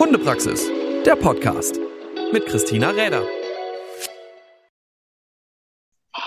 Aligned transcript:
Hundepraxis, 0.00 0.66
der 1.04 1.14
Podcast 1.14 1.78
mit 2.32 2.46
Christina 2.46 2.88
Räder. 2.88 3.22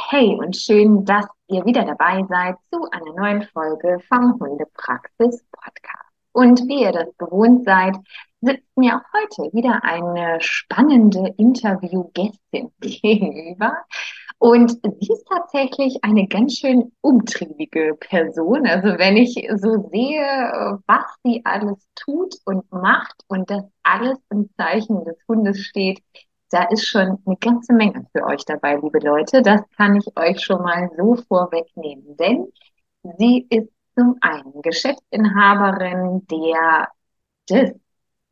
Hey 0.10 0.38
und 0.38 0.56
schön, 0.56 1.04
dass 1.06 1.26
ihr 1.48 1.66
wieder 1.66 1.84
dabei 1.84 2.24
seid 2.30 2.58
zu 2.72 2.88
einer 2.92 3.16
neuen 3.16 3.42
Folge 3.52 3.98
vom 4.08 4.40
Hundepraxis 4.40 5.44
Podcast. 5.52 6.14
Und 6.34 6.60
wie 6.68 6.84
ihr 6.84 6.92
das 6.92 7.18
gewohnt 7.18 7.66
seid, 7.66 7.96
sitzt 8.42 8.78
mir 8.78 8.98
auch 8.98 9.20
heute 9.20 9.52
wieder 9.56 9.84
eine 9.84 10.40
spannende 10.40 11.34
Interviewgästin 11.38 12.72
gegenüber. 12.80 13.76
Und 14.38 14.72
sie 14.72 15.14
ist 15.14 15.26
tatsächlich 15.28 16.04
eine 16.04 16.28
ganz 16.28 16.58
schön 16.58 16.92
umtriebige 17.02 17.96
Person. 18.00 18.68
Also 18.68 18.98
wenn 18.98 19.16
ich 19.18 19.36
so 19.56 19.90
sehe, 19.90 20.80
was 20.86 21.06
sie 21.24 21.42
alles 21.46 21.88
tut 21.96 22.36
und 22.46 22.70
macht 22.72 23.24
und 23.28 23.50
das 23.50 23.64
alles 23.84 24.18
im 24.30 24.50
Zeichen 24.58 25.04
des 25.06 25.18
Hundes 25.28 25.60
steht, 25.60 26.02
da 26.50 26.64
ist 26.64 26.86
schon 26.88 27.18
eine 27.26 27.38
ganze 27.38 27.74
Menge 27.74 28.06
für 28.12 28.26
euch 28.26 28.46
dabei, 28.46 28.76
liebe 28.76 29.00
Leute. 29.00 29.42
Das 29.42 29.62
kann 29.78 29.96
ich 29.96 30.06
euch 30.18 30.40
schon 30.42 30.62
mal 30.62 30.90
so 30.98 31.16
vorwegnehmen. 31.16 32.16
Denn 32.18 32.48
sie 33.18 33.48
ist 33.50 33.70
zum 33.96 34.18
einen 34.22 34.62
Geschäftsinhaberin 34.62 36.28
der 36.28 36.90
des 37.50 37.74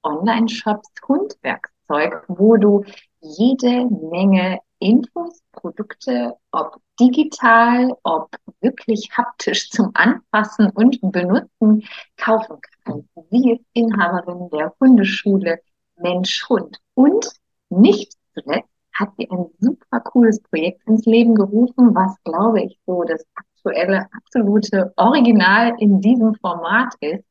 Online-Shops 0.03 0.89
Hundwerkzeug, 1.07 2.23
wo 2.27 2.57
du 2.57 2.83
jede 3.19 3.85
Menge 3.85 4.59
Infos, 4.81 5.41
Produkte, 5.51 6.35
ob 6.51 6.77
digital, 6.99 7.95
ob 8.03 8.29
wirklich 8.59 9.09
haptisch 9.15 9.69
zum 9.69 9.91
Anfassen 9.93 10.69
und 10.71 10.99
Benutzen 11.01 11.83
kaufen 12.17 12.57
kannst. 12.83 13.07
Sie 13.29 13.51
ist 13.51 13.65
Inhaberin 13.73 14.49
der 14.49 14.73
Hundeschule 14.79 15.59
Mensch 15.97 16.47
Hund 16.49 16.79
und 16.95 17.25
nicht 17.69 18.13
zuletzt 18.33 18.69
hat 18.93 19.09
sie 19.17 19.29
ein 19.29 19.45
super 19.59 19.99
cooles 20.01 20.41
Projekt 20.41 20.85
ins 20.87 21.05
Leben 21.05 21.35
gerufen, 21.35 21.95
was 21.95 22.15
glaube 22.23 22.61
ich 22.63 22.79
so 22.85 23.03
das 23.03 23.25
aktuelle, 23.35 24.07
absolute 24.11 24.93
Original 24.97 25.75
in 25.79 26.01
diesem 26.01 26.35
Format 26.35 26.93
ist, 26.99 27.23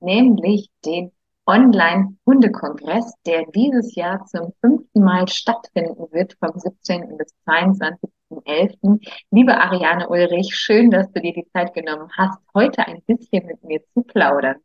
nämlich 0.00 0.70
den 0.84 1.10
Online-Hundekongress, 1.48 3.14
der 3.24 3.46
dieses 3.54 3.94
Jahr 3.94 4.26
zum 4.26 4.52
fünften 4.60 5.02
Mal 5.02 5.26
stattfinden 5.28 6.06
wird, 6.12 6.36
vom 6.38 6.52
17. 6.54 7.16
bis 7.16 7.34
22.11. 7.46 9.00
Liebe 9.30 9.56
Ariane 9.56 10.10
Ulrich, 10.10 10.54
schön, 10.54 10.90
dass 10.90 11.10
du 11.10 11.22
dir 11.22 11.32
die 11.32 11.48
Zeit 11.54 11.72
genommen 11.72 12.10
hast, 12.18 12.38
heute 12.54 12.86
ein 12.86 13.00
bisschen 13.06 13.46
mit 13.46 13.64
mir 13.64 13.80
zu 13.94 14.02
plaudern. 14.02 14.56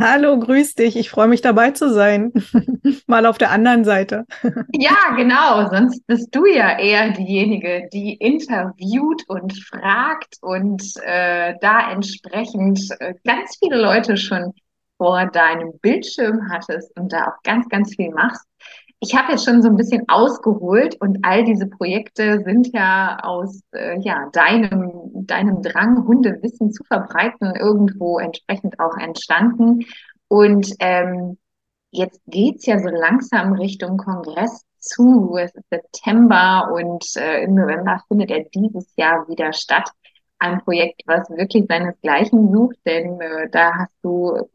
Hallo, 0.00 0.38
grüß 0.38 0.76
dich. 0.76 0.96
Ich 0.96 1.10
freue 1.10 1.28
mich 1.28 1.42
dabei 1.42 1.72
zu 1.72 1.92
sein. 1.92 2.32
Mal 3.06 3.26
auf 3.26 3.36
der 3.36 3.50
anderen 3.50 3.84
Seite. 3.84 4.24
ja, 4.72 5.14
genau. 5.14 5.68
Sonst 5.68 6.06
bist 6.06 6.34
du 6.34 6.46
ja 6.46 6.78
eher 6.78 7.10
diejenige, 7.10 7.86
die 7.92 8.14
interviewt 8.14 9.24
und 9.28 9.52
fragt 9.62 10.38
und 10.40 10.82
äh, 11.02 11.52
da 11.60 11.92
entsprechend 11.92 12.80
äh, 12.98 13.12
ganz 13.24 13.58
viele 13.58 13.78
Leute 13.78 14.16
schon 14.16 14.54
vor 14.96 15.26
deinem 15.26 15.78
Bildschirm 15.80 16.48
hattest 16.50 16.96
und 16.98 17.12
da 17.12 17.28
auch 17.28 17.42
ganz, 17.42 17.68
ganz 17.68 17.94
viel 17.94 18.10
machst. 18.10 18.44
Ich 19.00 19.14
habe 19.14 19.32
jetzt 19.32 19.44
schon 19.44 19.60
so 19.60 19.68
ein 19.68 19.76
bisschen 19.76 20.08
ausgeholt 20.08 20.96
und 21.00 21.18
all 21.22 21.44
diese 21.44 21.66
Projekte 21.66 22.42
sind 22.42 22.72
ja 22.72 23.18
aus 23.22 23.60
äh, 23.72 23.98
ja, 24.00 24.30
deinem, 24.32 25.26
deinem 25.26 25.60
Drang, 25.60 26.06
Hundewissen 26.06 26.72
zu 26.72 26.84
verbreiten, 26.84 27.54
irgendwo 27.54 28.18
entsprechend 28.18 28.80
auch 28.80 28.96
entstanden. 28.96 29.84
Und 30.28 30.72
ähm, 30.78 31.36
jetzt 31.90 32.20
geht's 32.26 32.64
ja 32.66 32.78
so 32.78 32.88
langsam 32.88 33.52
Richtung 33.52 33.98
Kongress 33.98 34.64
zu. 34.78 35.36
Es 35.36 35.54
ist 35.54 35.68
September 35.70 36.70
und 36.72 37.04
äh, 37.16 37.44
im 37.44 37.54
November 37.54 38.00
findet 38.08 38.30
er 38.30 38.44
dieses 38.54 38.90
Jahr 38.96 39.28
wieder 39.28 39.52
statt. 39.52 39.90
Ein 40.38 40.60
Projekt, 40.62 41.02
was 41.06 41.28
wirklich 41.30 41.66
seinesgleichen 41.68 42.52
sucht, 42.52 42.76
denn 42.86 43.20
äh, 43.20 43.48
da 43.50 43.74
hast 43.74 43.94
du 44.02 44.48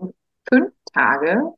fünf 0.51 0.71
Tage, 0.93 1.53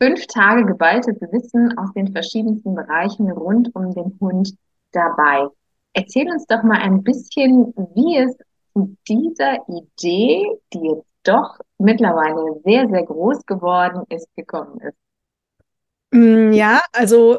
fünf 0.00 0.26
Tage 0.26 0.64
geballtes 0.66 1.20
Wissen 1.20 1.76
aus 1.78 1.92
den 1.94 2.12
verschiedensten 2.12 2.74
Bereichen 2.74 3.30
rund 3.30 3.74
um 3.74 3.94
den 3.94 4.16
Hund 4.20 4.54
dabei. 4.92 5.46
Erzähl 5.94 6.28
uns 6.30 6.46
doch 6.46 6.62
mal 6.62 6.80
ein 6.80 7.02
bisschen, 7.02 7.74
wie 7.94 8.18
es 8.18 8.36
zu 8.72 8.96
dieser 9.08 9.58
Idee, 9.68 10.44
die 10.72 10.86
jetzt 10.86 11.06
doch 11.24 11.58
mittlerweile 11.78 12.60
sehr, 12.64 12.88
sehr 12.88 13.04
groß 13.04 13.44
geworden 13.46 14.04
ist, 14.08 14.28
gekommen 14.34 14.80
ist. 14.80 14.96
Mm, 16.10 16.52
ja, 16.52 16.80
also 16.92 17.38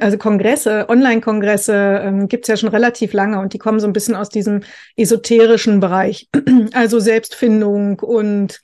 also 0.00 0.18
Kongresse, 0.18 0.88
Online-Kongresse 0.88 2.00
ähm, 2.02 2.28
gibt 2.28 2.44
es 2.44 2.48
ja 2.48 2.56
schon 2.56 2.70
relativ 2.70 3.12
lange 3.12 3.38
und 3.38 3.52
die 3.52 3.58
kommen 3.58 3.78
so 3.78 3.86
ein 3.86 3.92
bisschen 3.92 4.16
aus 4.16 4.28
diesem 4.28 4.62
esoterischen 4.96 5.80
Bereich. 5.80 6.28
Also 6.72 6.98
Selbstfindung 6.98 8.00
und 8.00 8.60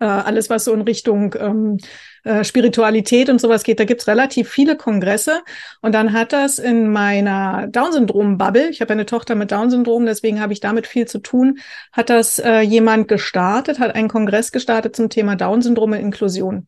äh, 0.00 0.04
alles, 0.04 0.50
was 0.50 0.64
so 0.64 0.72
in 0.72 0.82
Richtung 0.82 1.34
ähm, 1.38 1.78
äh, 2.24 2.44
Spiritualität 2.44 3.28
und 3.28 3.40
sowas 3.40 3.62
geht, 3.62 3.80
da 3.80 3.84
gibt's 3.84 4.08
relativ 4.08 4.48
viele 4.48 4.76
Kongresse. 4.76 5.42
Und 5.80 5.94
dann 5.94 6.12
hat 6.12 6.32
das 6.32 6.58
in 6.58 6.90
meiner 6.90 7.66
Down-Syndrom-Bubble, 7.68 8.68
ich 8.68 8.80
habe 8.80 8.92
eine 8.92 9.06
Tochter 9.06 9.34
mit 9.34 9.52
Down-Syndrom, 9.52 10.06
deswegen 10.06 10.40
habe 10.40 10.52
ich 10.52 10.60
damit 10.60 10.86
viel 10.86 11.06
zu 11.06 11.18
tun, 11.18 11.58
hat 11.92 12.10
das 12.10 12.38
äh, 12.38 12.60
jemand 12.60 13.08
gestartet, 13.08 13.78
hat 13.78 13.94
einen 13.94 14.08
Kongress 14.08 14.52
gestartet 14.52 14.96
zum 14.96 15.08
Thema 15.08 15.36
Down-Syndrom 15.36 15.92
und 15.92 15.98
Inklusion. 15.98 16.66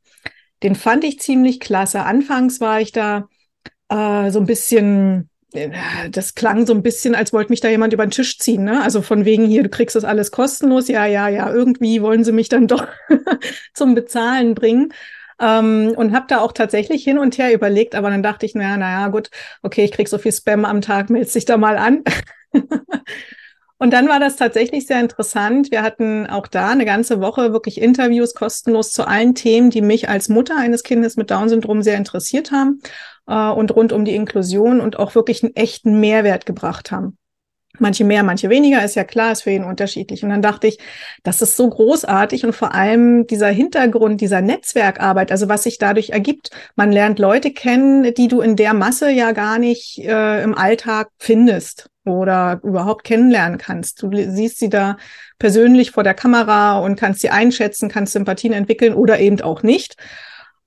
Den 0.62 0.74
fand 0.74 1.04
ich 1.04 1.20
ziemlich 1.20 1.60
klasse. 1.60 2.02
Anfangs 2.04 2.60
war 2.60 2.80
ich 2.80 2.92
da 2.92 3.28
äh, 3.88 4.30
so 4.30 4.40
ein 4.40 4.46
bisschen 4.46 5.30
das 6.10 6.34
klang 6.34 6.66
so 6.66 6.74
ein 6.74 6.82
bisschen, 6.82 7.14
als 7.14 7.32
wollte 7.32 7.50
mich 7.50 7.60
da 7.60 7.68
jemand 7.68 7.92
über 7.92 8.06
den 8.06 8.10
Tisch 8.10 8.38
ziehen. 8.38 8.64
Ne? 8.64 8.82
Also 8.82 9.02
von 9.02 9.24
wegen 9.24 9.46
hier, 9.46 9.62
du 9.62 9.68
kriegst 9.68 9.96
das 9.96 10.04
alles 10.04 10.30
kostenlos. 10.30 10.88
Ja, 10.88 11.06
ja, 11.06 11.28
ja, 11.28 11.52
irgendwie 11.52 12.02
wollen 12.02 12.24
sie 12.24 12.32
mich 12.32 12.48
dann 12.48 12.66
doch 12.66 12.86
zum 13.74 13.94
Bezahlen 13.94 14.54
bringen. 14.54 14.92
Ähm, 15.40 15.92
und 15.96 16.12
habe 16.12 16.26
da 16.28 16.40
auch 16.40 16.52
tatsächlich 16.52 17.04
hin 17.04 17.18
und 17.18 17.38
her 17.38 17.54
überlegt, 17.54 17.94
aber 17.94 18.10
dann 18.10 18.24
dachte 18.24 18.44
ich, 18.44 18.56
naja, 18.56 18.76
naja, 18.76 19.08
gut, 19.08 19.30
okay, 19.62 19.84
ich 19.84 19.92
krieg 19.92 20.08
so 20.08 20.18
viel 20.18 20.32
Spam 20.32 20.64
am 20.64 20.80
Tag, 20.80 21.10
melde 21.10 21.30
dich 21.30 21.44
da 21.44 21.56
mal 21.56 21.78
an. 21.78 22.02
und 23.78 23.92
dann 23.92 24.08
war 24.08 24.18
das 24.18 24.34
tatsächlich 24.34 24.88
sehr 24.88 24.98
interessant. 24.98 25.70
Wir 25.70 25.82
hatten 25.82 26.26
auch 26.26 26.48
da 26.48 26.70
eine 26.70 26.84
ganze 26.84 27.20
Woche 27.20 27.52
wirklich 27.52 27.80
Interviews 27.80 28.34
kostenlos 28.34 28.90
zu 28.90 29.06
allen 29.06 29.36
Themen, 29.36 29.70
die 29.70 29.80
mich 29.80 30.08
als 30.08 30.28
Mutter 30.28 30.56
eines 30.56 30.82
Kindes 30.82 31.16
mit 31.16 31.30
Down-Syndrom 31.30 31.82
sehr 31.82 31.98
interessiert 31.98 32.50
haben 32.50 32.80
äh, 33.28 33.50
und 33.50 33.74
rund 33.74 33.92
um 33.92 34.04
die 34.04 34.14
Inklusion 34.14 34.80
und 34.80 34.98
auch 34.98 35.14
wirklich 35.14 35.44
einen 35.44 35.54
echten 35.54 36.00
Mehrwert 36.00 36.46
gebracht 36.46 36.90
haben. 36.90 37.16
Manche 37.80 38.02
mehr, 38.02 38.24
manche 38.24 38.50
weniger, 38.50 38.84
ist 38.84 38.96
ja 38.96 39.04
klar, 39.04 39.30
ist 39.30 39.42
für 39.42 39.50
ihn 39.50 39.62
unterschiedlich. 39.62 40.24
Und 40.24 40.30
dann 40.30 40.42
dachte 40.42 40.66
ich, 40.66 40.78
das 41.22 41.42
ist 41.42 41.56
so 41.56 41.68
großartig 41.68 42.44
und 42.44 42.54
vor 42.54 42.74
allem 42.74 43.26
dieser 43.26 43.48
Hintergrund 43.48 44.20
dieser 44.20 44.40
Netzwerkarbeit, 44.40 45.30
also 45.30 45.48
was 45.48 45.62
sich 45.62 45.78
dadurch 45.78 46.10
ergibt. 46.10 46.50
Man 46.74 46.90
lernt 46.90 47.20
Leute 47.20 47.52
kennen, 47.52 48.14
die 48.14 48.26
du 48.26 48.40
in 48.40 48.56
der 48.56 48.74
Masse 48.74 49.10
ja 49.10 49.32
gar 49.32 49.58
nicht 49.58 49.98
äh, 49.98 50.42
im 50.42 50.56
Alltag 50.56 51.10
findest 51.18 51.88
oder 52.04 52.58
überhaupt 52.64 53.04
kennenlernen 53.04 53.58
kannst. 53.58 54.02
Du 54.02 54.10
siehst 54.12 54.58
sie 54.58 54.70
da 54.70 54.96
persönlich 55.38 55.92
vor 55.92 56.02
der 56.02 56.14
Kamera 56.14 56.78
und 56.78 56.98
kannst 56.98 57.20
sie 57.20 57.30
einschätzen, 57.30 57.88
kannst 57.88 58.14
Sympathien 58.14 58.54
entwickeln 58.54 58.94
oder 58.94 59.20
eben 59.20 59.40
auch 59.42 59.62
nicht. 59.62 59.96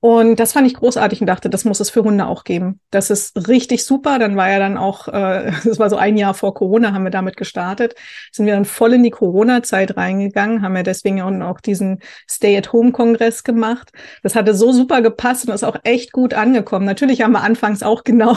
Und 0.03 0.39
das 0.39 0.53
fand 0.53 0.65
ich 0.65 0.73
großartig 0.73 1.21
und 1.21 1.27
dachte, 1.27 1.47
das 1.47 1.63
muss 1.63 1.79
es 1.79 1.91
für 1.91 2.03
Hunde 2.03 2.25
auch 2.25 2.43
geben. 2.43 2.79
Das 2.89 3.11
ist 3.11 3.47
richtig 3.47 3.85
super. 3.85 4.17
Dann 4.17 4.35
war 4.35 4.49
ja 4.49 4.57
dann 4.57 4.75
auch, 4.75 5.07
äh, 5.07 5.51
das 5.63 5.77
war 5.77 5.91
so 5.91 5.95
ein 5.95 6.17
Jahr 6.17 6.33
vor 6.33 6.55
Corona, 6.55 6.91
haben 6.91 7.03
wir 7.03 7.11
damit 7.11 7.37
gestartet, 7.37 7.93
sind 8.31 8.47
wir 8.47 8.53
dann 8.53 8.65
voll 8.65 8.93
in 8.93 9.03
die 9.03 9.11
Corona-Zeit 9.11 9.95
reingegangen, 9.97 10.63
haben 10.63 10.75
ja 10.75 10.81
deswegen 10.81 11.21
auch 11.43 11.61
diesen 11.61 11.99
Stay-at-Home-Kongress 12.27 13.43
gemacht. 13.43 13.91
Das 14.23 14.33
hatte 14.33 14.55
so 14.55 14.71
super 14.71 15.03
gepasst 15.03 15.47
und 15.47 15.53
ist 15.53 15.63
auch 15.63 15.77
echt 15.83 16.11
gut 16.13 16.33
angekommen. 16.33 16.87
Natürlich 16.87 17.21
haben 17.21 17.33
wir 17.33 17.43
anfangs 17.43 17.83
auch 17.83 18.03
genau 18.11 18.35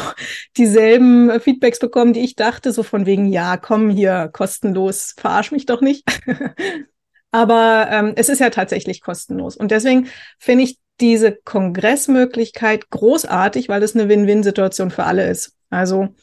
dieselben 0.58 1.40
Feedbacks 1.40 1.78
bekommen, 1.78 2.12
die 2.12 2.20
ich 2.20 2.36
dachte, 2.36 2.72
so 2.72 2.82
von 2.82 3.06
wegen, 3.06 3.26
ja, 3.26 3.56
komm 3.56 3.88
hier, 3.88 4.28
kostenlos, 4.30 5.14
verarsch 5.16 5.50
mich 5.50 5.64
doch 5.64 5.80
nicht. 5.80 6.04
Aber 7.30 7.88
ähm, 7.90 8.12
es 8.14 8.28
ist 8.28 8.40
ja 8.40 8.50
tatsächlich 8.50 9.00
kostenlos. 9.00 9.56
Und 9.56 9.70
deswegen 9.70 10.08
finde 10.38 10.64
ich 10.64 10.78
diese 11.00 11.32
Kongressmöglichkeit 11.32 12.90
großartig, 12.90 13.68
weil 13.68 13.82
es 13.82 13.94
eine 13.94 14.08
Win-Win-Situation 14.08 14.90
für 14.90 15.04
alle 15.04 15.28
ist. 15.28 15.56
Also 15.70 16.14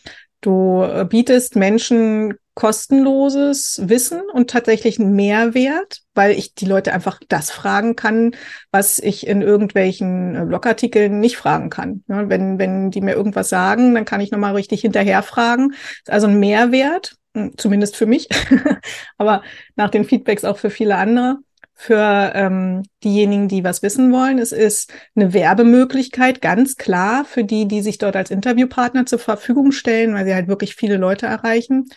du 0.42 1.06
bietest 1.10 1.56
Menschen 1.56 2.36
kostenloses 2.54 3.82
Wissen 3.86 4.22
und 4.34 4.50
tatsächlich 4.50 5.00
einen 5.00 5.16
Mehrwert, 5.16 6.02
weil 6.14 6.32
ich 6.32 6.54
die 6.54 6.66
Leute 6.66 6.94
einfach 6.94 7.20
das 7.30 7.50
fragen 7.50 7.96
kann, 7.96 8.36
was 8.72 9.00
ich 9.00 9.26
in 9.26 9.42
irgendwelchen 9.42 10.36
äh, 10.36 10.46
Blogartikeln 10.46 11.20
nicht 11.20 11.38
fragen 11.38 11.70
kann. 11.70 12.04
Ja, 12.08 12.28
wenn, 12.28 12.60
wenn 12.60 12.92
die 12.92 13.02
mir 13.02 13.16
irgendwas 13.16 13.50
sagen, 13.50 13.96
dann 13.96 14.06
kann 14.06 14.22
ich 14.22 14.32
nochmal 14.32 14.56
richtig 14.56 14.82
hinterher 14.82 15.24
fragen. 15.24 15.74
Also 16.08 16.28
ein 16.28 16.40
Mehrwert, 16.40 17.16
hm, 17.34 17.54
zumindest 17.58 17.96
für 17.96 18.06
mich, 18.06 18.28
aber 19.18 19.44
nach 19.78 19.90
den 19.90 20.04
Feedbacks 20.04 20.44
auch 20.44 20.58
für 20.58 20.70
viele 20.70 20.98
andere 20.98 21.38
für 21.82 22.32
ähm, 22.36 22.84
diejenigen, 23.04 23.48
die 23.48 23.64
was 23.64 23.82
wissen 23.82 24.14
wollen. 24.14 24.38
Es 24.38 24.52
ist 24.52 24.94
eine 25.16 25.34
Werbemöglichkeit, 25.34 26.40
ganz 26.40 26.76
klar, 26.76 27.26
für 27.26 27.44
die, 27.44 27.68
die 27.68 27.82
sich 27.82 27.98
dort 27.98 28.16
als 28.16 28.30
Interviewpartner 28.30 29.08
zur 29.08 29.18
Verfügung 29.18 29.72
stellen, 29.72 30.14
weil 30.14 30.26
sie 30.26 30.36
halt 30.36 30.48
wirklich 30.48 30.76
viele 30.76 30.98
Leute 30.98 31.26
erreichen. 31.26 31.90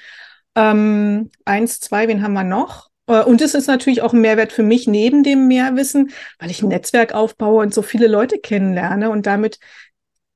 Ähm, 0.55 1.31
eins, 1.45 1.81
zwei, 1.81 2.09
wen 2.09 2.23
haben 2.23 2.33
wir 2.33 2.45
noch? 2.45 2.89
Äh, 3.09 3.25
und 3.25 3.43
es 3.43 3.53
ist 3.53 3.67
natürlich 3.67 4.01
auch 4.01 4.15
ein 4.15 4.23
Mehrwert 4.23 4.53
für 4.53 4.63
mich 4.63 4.87
neben 4.87 5.23
dem 5.23 5.49
Mehrwissen, 5.49 6.13
weil 6.39 6.51
ich 6.51 6.63
ein 6.63 6.69
Netzwerk 6.69 7.13
aufbaue 7.13 7.63
und 7.63 7.75
so 7.75 7.83
viele 7.83 8.07
Leute 8.07 8.39
kennenlerne 8.39 9.11
und 9.11 9.27
damit 9.27 9.59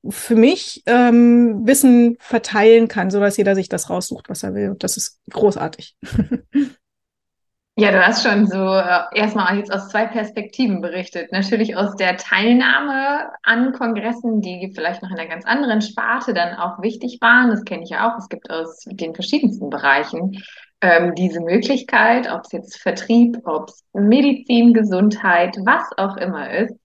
für 0.07 0.35
mich 0.35 0.83
ähm, 0.85 1.65
Wissen 1.65 2.17
verteilen 2.19 2.87
kann, 2.87 3.09
sodass 3.09 3.37
jeder 3.37 3.55
sich 3.55 3.67
das 3.67 3.89
raussucht, 3.89 4.29
was 4.29 4.43
er 4.43 4.53
will. 4.53 4.69
Und 4.69 4.83
das 4.83 4.95
ist 4.95 5.19
großartig. 5.31 5.95
Ja, 7.79 7.91
du 7.91 8.05
hast 8.05 8.27
schon 8.27 8.45
so 8.45 8.57
äh, 8.57 9.03
erstmal 9.13 9.57
jetzt 9.57 9.71
aus 9.71 9.87
zwei 9.87 10.05
Perspektiven 10.05 10.81
berichtet. 10.81 11.31
Natürlich 11.31 11.77
aus 11.77 11.95
der 11.95 12.17
Teilnahme 12.17 13.31
an 13.43 13.71
Kongressen, 13.71 14.41
die 14.41 14.73
vielleicht 14.75 15.01
noch 15.01 15.11
in 15.11 15.17
einer 15.17 15.29
ganz 15.29 15.45
anderen 15.45 15.81
Sparte 15.81 16.33
dann 16.33 16.55
auch 16.55 16.81
wichtig 16.81 17.19
waren. 17.21 17.49
Das 17.49 17.63
kenne 17.63 17.83
ich 17.83 17.89
ja 17.91 18.11
auch. 18.11 18.17
Es 18.17 18.27
gibt 18.27 18.51
aus 18.51 18.83
den 18.83 19.15
verschiedensten 19.15 19.69
Bereichen 19.69 20.43
ähm, 20.81 21.15
diese 21.15 21.39
Möglichkeit, 21.39 22.29
ob 22.29 22.41
es 22.43 22.51
jetzt 22.51 22.81
Vertrieb, 22.81 23.37
ob 23.45 23.69
es 23.69 23.81
Medizin, 23.93 24.73
Gesundheit, 24.73 25.55
was 25.63 25.83
auch 25.97 26.17
immer 26.17 26.51
ist. 26.51 26.75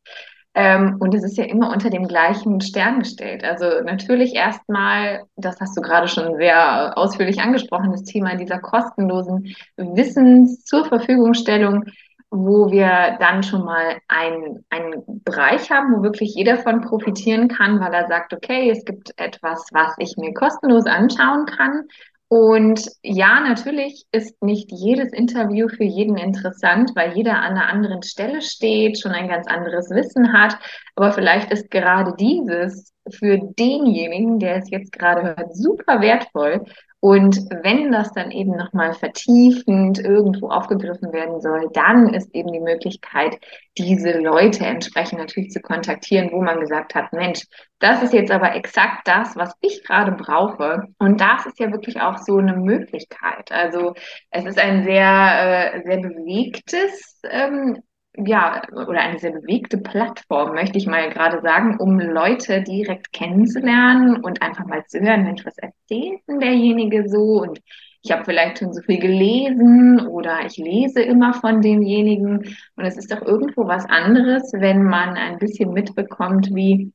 Ähm, 0.55 0.97
und 1.01 1.15
es 1.15 1.25
ist 1.25 1.37
ja 1.37 1.45
immer 1.45 1.73
unter 1.73 1.91
dem 1.91 2.07
gleichen 2.07 2.61
Stern 2.61 3.01
gestellt. 3.01 3.43
Also 3.43 3.83
natürlich 3.85 4.35
erstmal, 4.35 5.25
das 5.37 5.61
hast 5.61 5.77
du 5.77 5.81
gerade 5.81 6.07
schon 6.07 6.37
sehr 6.37 6.97
ausführlich 6.97 7.41
angesprochen, 7.41 7.91
das 7.91 8.05
Thema 8.05 8.37
dieser 8.37 8.61
kostenlosen 8.61 9.55
Wissens 9.77 10.65
zur 10.65 10.85
Verfügungstellung, 10.85 11.85
wo 12.31 12.71
wir 12.71 13.17
dann 13.19 13.43
schon 13.43 13.65
mal 13.65 13.97
einen, 14.07 14.65
einen 14.71 15.03
Bereich 15.25 15.71
haben, 15.71 15.97
wo 15.97 16.03
wirklich 16.03 16.35
jeder 16.35 16.59
von 16.59 16.81
profitieren 16.83 17.49
kann, 17.49 17.81
weil 17.81 17.93
er 17.93 18.07
sagt, 18.07 18.33
okay, 18.33 18.71
es 18.71 18.85
gibt 18.85 19.13
etwas, 19.17 19.67
was 19.73 19.95
ich 19.99 20.17
mir 20.17 20.35
kostenlos 20.35 20.87
anschauen 20.87 21.47
kann 21.47 21.85
und 22.29 22.81
ja, 23.03 23.41
natürlich 23.41 24.07
ist 24.11 24.43
nicht 24.43 24.71
jedes 24.73 25.13
Interview 25.13 25.69
für 25.69 25.85
jeden 25.85 26.17
interessant, 26.17 26.91
weil 26.95 27.17
jeder 27.17 27.39
an 27.39 27.53
einer 27.53 27.69
anderen 27.69 28.03
Stelle 28.03 28.41
steht, 28.41 28.99
schon 28.99 29.13
ein 29.13 29.29
ganz 29.29 29.47
anderes 29.47 29.91
Wissen 29.91 30.33
hat. 30.33 30.57
Aber 30.97 31.13
vielleicht 31.13 31.53
ist 31.53 31.71
gerade 31.71 32.15
dieses 32.19 32.94
für 33.11 33.39
denjenigen, 33.39 34.39
der 34.39 34.57
es 34.57 34.71
jetzt 34.71 34.93
gerade 34.93 35.23
hört, 35.23 35.57
super 35.57 36.01
wertvoll, 36.01 36.65
und 37.05 37.37
wenn 37.63 37.93
das 37.93 38.13
dann 38.13 38.31
eben 38.31 38.57
nochmal 38.57 38.95
vertiefend 38.95 39.99
irgendwo 39.99 40.49
aufgegriffen 40.49 41.13
werden 41.13 41.39
soll, 41.43 41.69
dann 41.75 42.15
ist 42.15 42.35
eben 42.35 42.51
die 42.51 42.61
Möglichkeit, 42.61 43.39
diese 43.77 44.19
Leute 44.19 44.65
entsprechend 44.65 45.19
natürlich 45.19 45.51
zu 45.51 45.61
kontaktieren, 45.61 46.31
wo 46.33 46.41
man 46.41 46.61
gesagt 46.61 46.95
hat, 46.95 47.13
Mensch, 47.13 47.43
das 47.79 48.03
ist 48.03 48.15
jetzt 48.15 48.31
aber 48.31 48.55
exakt 48.57 49.07
das, 49.07 49.37
was 49.37 49.53
ich 49.61 49.85
gerade 49.85 50.13
brauche. 50.13 50.85
Und 50.99 51.21
das 51.21 51.45
ist 51.45 51.61
ja 51.61 51.71
wirklich 51.71 52.01
auch 52.01 52.17
so 52.17 52.39
eine 52.39 52.57
Möglichkeit. 52.57 53.53
Also 53.53 53.93
es 54.31 54.47
ist 54.47 54.59
ein 54.59 54.85
sehr, 54.85 55.75
äh, 55.75 55.83
sehr 55.85 55.99
bewegtes 55.99 57.21
ähm, 57.29 57.83
ja, 58.17 58.63
oder 58.73 59.01
eine 59.01 59.19
sehr 59.19 59.33
bewegte 59.33 59.79
Plattform, 59.79 60.55
möchte 60.55 60.79
ich 60.79 60.87
mal 60.87 61.11
gerade 61.11 61.41
sagen, 61.43 61.79
um 61.79 61.99
Leute 61.99 62.63
direkt 62.63 63.13
kennenzulernen 63.13 64.23
und 64.23 64.41
einfach 64.41 64.67
mal 64.67 64.85
zu 64.87 65.01
hören, 65.01 65.25
Mensch, 65.25 65.45
was 65.45 65.59
erzählt 65.59 66.21
denn 66.29 66.39
derjenige 66.39 67.09
so? 67.09 67.43
Und 67.43 67.61
ich 68.03 68.13
habe 68.13 68.25
vielleicht 68.25 68.59
schon 68.59 68.73
so 68.73 68.83
viel 68.83 69.01
gelesen 69.01 70.07
oder 70.07 70.45
ich 70.47 70.57
lese 70.59 71.03
immer 71.03 71.35
von 71.35 71.61
demjenigen. 71.61 72.57
Und 72.77 72.85
es 72.85 72.97
ist 72.97 73.11
doch 73.11 73.23
irgendwo 73.23 73.67
was 73.67 73.85
anderes, 73.87 74.53
wenn 74.53 74.85
man 74.85 75.17
ein 75.17 75.39
bisschen 75.39 75.73
mitbekommt, 75.73 76.51
wie 76.55 76.93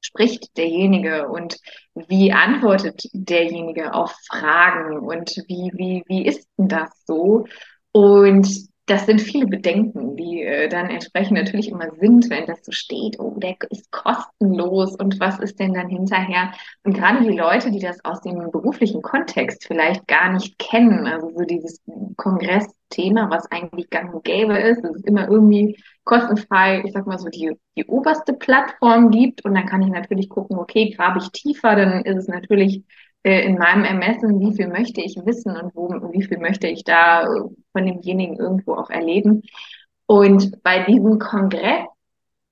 spricht 0.00 0.56
derjenige 0.58 1.28
und 1.28 1.56
wie 1.94 2.30
antwortet 2.30 3.08
derjenige 3.12 3.94
auf 3.94 4.14
Fragen 4.28 4.98
und 4.98 5.30
wie, 5.48 5.72
wie, 5.74 6.04
wie 6.06 6.26
ist 6.26 6.46
denn 6.58 6.68
das 6.68 6.90
so? 7.06 7.46
Und 7.92 8.68
das 8.86 9.06
sind 9.06 9.20
viele 9.20 9.46
Bedenken, 9.46 10.16
die 10.16 10.42
äh, 10.42 10.68
dann 10.68 10.90
entsprechend 10.90 11.38
natürlich 11.38 11.68
immer 11.68 11.90
sind, 11.98 12.28
wenn 12.28 12.46
das 12.46 12.64
so 12.64 12.72
steht, 12.72 13.18
oh, 13.18 13.34
der 13.38 13.56
ist 13.70 13.90
kostenlos 13.90 14.94
und 14.96 15.18
was 15.20 15.38
ist 15.38 15.58
denn 15.58 15.72
dann 15.72 15.88
hinterher? 15.88 16.52
Und 16.82 16.92
gerade 16.92 17.24
die 17.24 17.36
Leute, 17.36 17.70
die 17.70 17.78
das 17.78 18.04
aus 18.04 18.20
dem 18.20 18.50
beruflichen 18.50 19.00
Kontext 19.00 19.66
vielleicht 19.66 20.06
gar 20.06 20.32
nicht 20.32 20.58
kennen, 20.58 21.06
also 21.06 21.30
so 21.30 21.44
dieses 21.44 21.82
Kongressthema, 22.16 23.30
was 23.30 23.50
eigentlich 23.50 23.88
gang 23.88 24.12
und 24.12 24.24
gäbe 24.24 24.58
ist, 24.58 24.84
es 24.84 25.02
immer 25.04 25.28
irgendwie 25.28 25.78
kostenfrei, 26.04 26.82
ich 26.84 26.92
sag 26.92 27.06
mal 27.06 27.18
so, 27.18 27.30
die, 27.30 27.52
die 27.76 27.86
oberste 27.86 28.34
Plattform 28.34 29.10
gibt 29.10 29.44
und 29.46 29.54
dann 29.54 29.66
kann 29.66 29.80
ich 29.80 29.88
natürlich 29.88 30.28
gucken, 30.28 30.58
okay, 30.58 30.90
grabe 30.90 31.20
ich 31.20 31.30
tiefer, 31.32 31.74
dann 31.74 32.04
ist 32.04 32.18
es 32.18 32.28
natürlich 32.28 32.84
in 33.30 33.56
meinem 33.56 33.84
Ermessen, 33.84 34.38
wie 34.40 34.54
viel 34.54 34.68
möchte 34.68 35.00
ich 35.00 35.16
wissen 35.24 35.56
und 35.56 35.74
wo, 35.74 35.88
wie 36.12 36.22
viel 36.22 36.38
möchte 36.38 36.66
ich 36.68 36.84
da 36.84 37.26
von 37.72 37.86
demjenigen 37.86 38.36
irgendwo 38.36 38.74
auch 38.74 38.90
erleben. 38.90 39.42
Und 40.06 40.62
bei 40.62 40.84
diesem 40.84 41.18
Kongress 41.18 41.86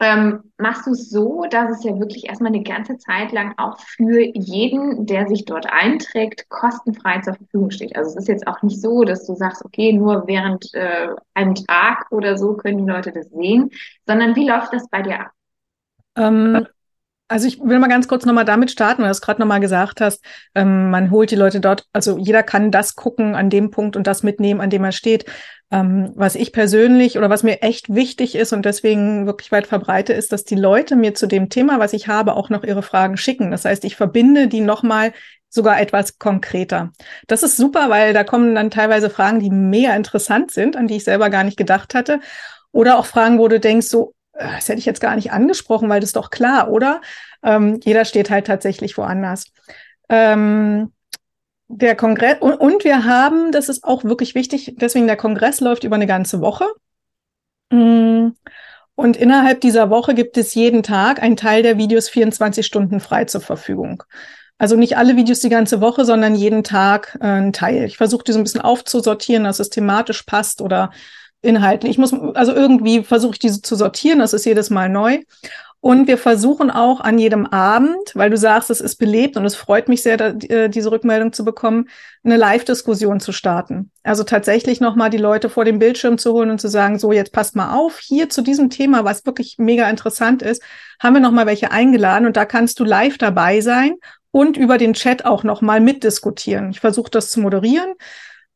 ähm, 0.00 0.42
machst 0.58 0.86
du 0.86 0.92
es 0.92 1.10
so, 1.10 1.44
dass 1.48 1.70
es 1.70 1.84
ja 1.84 1.98
wirklich 1.98 2.26
erstmal 2.26 2.52
eine 2.52 2.64
ganze 2.64 2.96
Zeit 2.98 3.30
lang 3.32 3.54
auch 3.56 3.78
für 3.78 4.20
jeden, 4.20 5.06
der 5.06 5.28
sich 5.28 5.44
dort 5.44 5.66
einträgt, 5.70 6.48
kostenfrei 6.48 7.20
zur 7.20 7.34
Verfügung 7.34 7.70
steht. 7.70 7.94
Also 7.94 8.10
es 8.10 8.16
ist 8.16 8.28
jetzt 8.28 8.46
auch 8.46 8.62
nicht 8.62 8.80
so, 8.80 9.04
dass 9.04 9.26
du 9.26 9.34
sagst, 9.34 9.64
okay, 9.64 9.92
nur 9.92 10.26
während 10.26 10.74
äh, 10.74 11.08
einem 11.34 11.54
Tag 11.54 12.10
oder 12.10 12.36
so 12.36 12.54
können 12.54 12.84
die 12.84 12.90
Leute 12.90 13.12
das 13.12 13.28
sehen, 13.30 13.70
sondern 14.06 14.34
wie 14.34 14.48
läuft 14.48 14.72
das 14.72 14.88
bei 14.88 15.02
dir 15.02 15.20
ab? 15.20 15.30
Ähm, 16.16 16.66
also 17.32 17.48
ich 17.48 17.58
will 17.60 17.78
mal 17.78 17.88
ganz 17.88 18.06
kurz 18.06 18.24
nochmal 18.24 18.44
damit 18.44 18.70
starten, 18.70 19.02
weil 19.02 19.08
du 19.08 19.12
es 19.12 19.20
gerade 19.20 19.40
nochmal 19.40 19.60
gesagt 19.60 20.00
hast, 20.00 20.22
ähm, 20.54 20.90
man 20.90 21.10
holt 21.10 21.30
die 21.30 21.36
Leute 21.36 21.60
dort, 21.60 21.86
also 21.92 22.18
jeder 22.18 22.42
kann 22.42 22.70
das 22.70 22.94
gucken 22.94 23.34
an 23.34 23.50
dem 23.50 23.70
Punkt 23.70 23.96
und 23.96 24.06
das 24.06 24.22
mitnehmen, 24.22 24.60
an 24.60 24.70
dem 24.70 24.84
er 24.84 24.92
steht. 24.92 25.24
Ähm, 25.70 26.12
was 26.14 26.34
ich 26.34 26.52
persönlich 26.52 27.16
oder 27.16 27.30
was 27.30 27.42
mir 27.42 27.62
echt 27.62 27.94
wichtig 27.94 28.34
ist 28.34 28.52
und 28.52 28.66
deswegen 28.66 29.26
wirklich 29.26 29.50
weit 29.50 29.66
verbreite, 29.66 30.12
ist, 30.12 30.30
dass 30.30 30.44
die 30.44 30.54
Leute 30.54 30.94
mir 30.94 31.14
zu 31.14 31.26
dem 31.26 31.48
Thema, 31.48 31.78
was 31.78 31.94
ich 31.94 32.08
habe, 32.08 32.34
auch 32.36 32.50
noch 32.50 32.62
ihre 32.62 32.82
Fragen 32.82 33.16
schicken. 33.16 33.50
Das 33.50 33.64
heißt, 33.64 33.84
ich 33.84 33.96
verbinde 33.96 34.48
die 34.48 34.60
nochmal 34.60 35.12
sogar 35.48 35.80
etwas 35.80 36.18
konkreter. 36.18 36.92
Das 37.26 37.42
ist 37.42 37.56
super, 37.56 37.88
weil 37.88 38.12
da 38.12 38.24
kommen 38.24 38.54
dann 38.54 38.70
teilweise 38.70 39.10
Fragen, 39.10 39.40
die 39.40 39.50
mega 39.50 39.96
interessant 39.96 40.50
sind, 40.50 40.76
an 40.76 40.88
die 40.88 40.96
ich 40.96 41.04
selber 41.04 41.30
gar 41.30 41.44
nicht 41.44 41.56
gedacht 41.56 41.94
hatte. 41.94 42.20
Oder 42.70 42.98
auch 42.98 43.06
Fragen, 43.06 43.38
wo 43.38 43.48
du 43.48 43.58
denkst, 43.58 43.86
so, 43.86 44.14
das 44.32 44.68
hätte 44.68 44.78
ich 44.78 44.86
jetzt 44.86 45.00
gar 45.00 45.16
nicht 45.16 45.32
angesprochen, 45.32 45.88
weil 45.88 46.00
das 46.00 46.10
ist 46.10 46.16
doch 46.16 46.30
klar, 46.30 46.70
oder? 46.70 47.00
Ähm, 47.42 47.80
jeder 47.84 48.04
steht 48.04 48.30
halt 48.30 48.46
tatsächlich 48.46 48.96
woanders. 48.96 49.52
Ähm, 50.08 50.92
der 51.68 51.96
Kongress, 51.96 52.36
und, 52.40 52.54
und, 52.54 52.84
wir 52.84 53.04
haben, 53.04 53.52
das 53.52 53.68
ist 53.68 53.84
auch 53.84 54.04
wirklich 54.04 54.34
wichtig, 54.34 54.74
deswegen 54.76 55.06
der 55.06 55.16
Kongress 55.16 55.60
läuft 55.60 55.84
über 55.84 55.96
eine 55.96 56.06
ganze 56.06 56.40
Woche. 56.40 56.66
Mm, 57.70 58.30
und 58.94 59.16
innerhalb 59.16 59.60
dieser 59.60 59.88
Woche 59.90 60.14
gibt 60.14 60.36
es 60.36 60.54
jeden 60.54 60.82
Tag 60.82 61.22
einen 61.22 61.36
Teil 61.36 61.62
der 61.62 61.78
Videos 61.78 62.08
24 62.08 62.64
Stunden 62.66 63.00
frei 63.00 63.24
zur 63.24 63.40
Verfügung. 63.40 64.02
Also 64.58 64.76
nicht 64.76 64.96
alle 64.96 65.16
Videos 65.16 65.40
die 65.40 65.48
ganze 65.48 65.80
Woche, 65.80 66.04
sondern 66.04 66.34
jeden 66.34 66.62
Tag 66.62 67.18
äh, 67.20 67.26
ein 67.26 67.52
Teil. 67.52 67.84
Ich 67.84 67.96
versuche 67.96 68.24
die 68.24 68.32
so 68.32 68.38
ein 68.38 68.44
bisschen 68.44 68.60
aufzusortieren, 68.60 69.44
dass 69.44 69.58
es 69.58 69.70
thematisch 69.70 70.22
passt 70.22 70.60
oder 70.60 70.90
inhaltlich. 71.42 71.92
Ich 71.92 71.98
muss, 71.98 72.14
also 72.34 72.54
irgendwie 72.54 73.02
versuche 73.02 73.34
ich 73.34 73.38
diese 73.38 73.60
zu 73.60 73.76
sortieren, 73.76 74.20
das 74.20 74.32
ist 74.32 74.46
jedes 74.46 74.70
Mal 74.70 74.88
neu. 74.88 75.18
Und 75.84 76.06
wir 76.06 76.16
versuchen 76.16 76.70
auch 76.70 77.00
an 77.00 77.18
jedem 77.18 77.44
Abend, 77.44 78.14
weil 78.14 78.30
du 78.30 78.36
sagst, 78.36 78.70
es 78.70 78.80
ist 78.80 78.96
belebt 78.96 79.36
und 79.36 79.44
es 79.44 79.56
freut 79.56 79.88
mich 79.88 80.00
sehr, 80.00 80.16
da, 80.16 80.28
äh, 80.28 80.68
diese 80.68 80.92
Rückmeldung 80.92 81.32
zu 81.32 81.44
bekommen, 81.44 81.88
eine 82.22 82.36
Live-Diskussion 82.36 83.18
zu 83.18 83.32
starten. 83.32 83.90
Also 84.04 84.22
tatsächlich 84.22 84.80
nochmal 84.80 85.10
die 85.10 85.18
Leute 85.18 85.50
vor 85.50 85.64
dem 85.64 85.80
Bildschirm 85.80 86.18
zu 86.18 86.34
holen 86.34 86.50
und 86.50 86.60
zu 86.60 86.68
sagen, 86.68 87.00
so 87.00 87.10
jetzt 87.10 87.32
passt 87.32 87.56
mal 87.56 87.76
auf, 87.76 87.98
hier 87.98 88.28
zu 88.28 88.42
diesem 88.42 88.70
Thema, 88.70 89.04
was 89.04 89.26
wirklich 89.26 89.56
mega 89.58 89.90
interessant 89.90 90.40
ist, 90.40 90.62
haben 91.00 91.14
wir 91.14 91.20
nochmal 91.20 91.46
welche 91.46 91.72
eingeladen 91.72 92.26
und 92.26 92.36
da 92.36 92.44
kannst 92.44 92.78
du 92.78 92.84
live 92.84 93.18
dabei 93.18 93.60
sein 93.60 93.96
und 94.30 94.56
über 94.56 94.78
den 94.78 94.94
Chat 94.94 95.24
auch 95.24 95.42
nochmal 95.42 95.80
mitdiskutieren. 95.80 96.70
Ich 96.70 96.78
versuche 96.78 97.10
das 97.10 97.28
zu 97.30 97.40
moderieren 97.40 97.94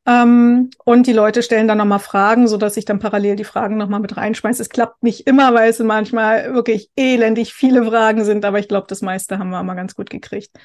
ähm, 0.07 0.71
und 0.85 1.07
die 1.07 1.13
Leute 1.13 1.43
stellen 1.43 1.67
dann 1.67 1.79
nochmal 1.79 1.99
Fragen, 1.99 2.47
so 2.47 2.57
dass 2.57 2.77
ich 2.77 2.85
dann 2.85 3.01
parallel 3.01 3.37
die 3.37 3.45
Fragen 3.45 3.77
nochmal 3.77 4.01
mit 4.01 4.17
reinschmeiße. 4.17 4.63
Es 4.63 4.69
klappt 4.69 5.03
nicht 5.03 5.27
immer, 5.27 5.53
weil 5.53 5.71
es 5.71 5.79
manchmal 5.81 6.55
wirklich 6.55 6.91
elendig 6.97 7.53
viele 7.53 7.85
Fragen 7.85 8.25
sind, 8.25 8.45
aber 8.45 8.59
ich 8.59 8.69
glaube, 8.69 8.87
das 8.89 9.03
meiste 9.03 9.39
haben 9.39 9.51
wir 9.51 9.63
mal 9.63 9.75
ganz 9.75 9.95
gut 9.97 10.11
gekriegt. 10.11 10.57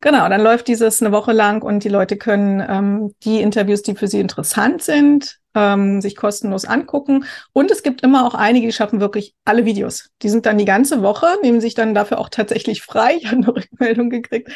Genau, 0.00 0.28
dann 0.28 0.42
läuft 0.42 0.66
dieses 0.66 1.02
eine 1.02 1.12
Woche 1.12 1.32
lang 1.32 1.62
und 1.62 1.84
die 1.84 1.90
Leute 1.90 2.16
können 2.16 2.64
ähm, 2.66 3.14
die 3.22 3.40
Interviews, 3.40 3.82
die 3.82 3.94
für 3.94 4.08
sie 4.08 4.18
interessant 4.18 4.82
sind, 4.82 5.38
ähm, 5.54 6.00
sich 6.00 6.16
kostenlos 6.16 6.64
angucken. 6.64 7.26
Und 7.52 7.70
es 7.70 7.82
gibt 7.82 8.02
immer 8.02 8.26
auch 8.26 8.34
einige, 8.34 8.66
die 8.66 8.72
schaffen 8.72 9.00
wirklich 9.00 9.34
alle 9.44 9.66
Videos. 9.66 10.08
Die 10.22 10.30
sind 10.30 10.46
dann 10.46 10.58
die 10.58 10.64
ganze 10.64 11.02
Woche, 11.02 11.26
nehmen 11.42 11.60
sich 11.60 11.74
dann 11.74 11.94
dafür 11.94 12.18
auch 12.18 12.30
tatsächlich 12.30 12.82
frei. 12.82 13.16
Ich 13.20 13.26
habe 13.26 13.36
eine 13.36 13.54
Rückmeldung 13.54 14.08
gekriegt 14.10 14.50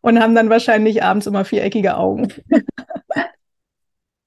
und 0.00 0.20
haben 0.20 0.34
dann 0.34 0.50
wahrscheinlich 0.50 1.02
abends 1.02 1.26
immer 1.26 1.44
viereckige 1.44 1.96
Augen. 1.96 2.32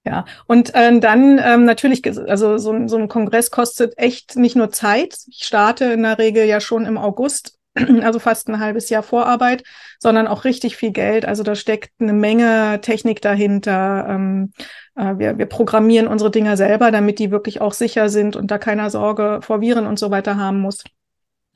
Ja, 0.05 0.25
und 0.48 0.75
äh, 0.75 1.00
dann 1.00 1.39
ähm, 1.41 1.63
natürlich, 1.63 2.05
also 2.05 2.57
so, 2.57 2.88
so 2.88 2.98
ein 2.98 3.07
Kongress 3.07 3.51
kostet 3.51 3.98
echt 3.98 4.36
nicht 4.36 4.55
nur 4.55 4.69
Zeit. 4.69 5.17
Ich 5.27 5.45
starte 5.45 5.86
in 5.86 6.03
der 6.03 6.17
Regel 6.17 6.45
ja 6.45 6.60
schon 6.60 6.86
im 6.86 6.98
August, 6.98 7.57
also 8.01 8.19
fast 8.19 8.50
ein 8.50 8.60
halbes 8.60 8.89
Jahr 8.89 9.01
Vorarbeit, 9.01 9.63
sondern 10.00 10.27
auch 10.27 10.43
richtig 10.43 10.75
viel 10.75 10.91
Geld. 10.91 11.25
Also 11.25 11.43
da 11.43 11.55
steckt 11.55 11.91
eine 12.00 12.12
Menge 12.12 12.81
Technik 12.81 13.22
dahinter. 13.22 14.07
Ähm, 14.10 14.51
äh, 14.95 15.17
wir, 15.17 15.38
wir 15.38 15.45
programmieren 15.45 16.07
unsere 16.07 16.31
Dinger 16.31 16.57
selber, 16.57 16.91
damit 16.91 17.19
die 17.19 17.31
wirklich 17.31 17.62
auch 17.62 17.74
sicher 17.74 18.10
sind 18.10 18.36
und 18.36 18.51
da 18.51 18.57
keiner 18.57 18.89
Sorge 18.89 19.39
vor 19.41 19.62
Viren 19.62 19.88
und 19.88 20.00
so 20.00 20.12
weiter 20.12 20.36
haben 20.36 20.60
muss. 20.60 20.83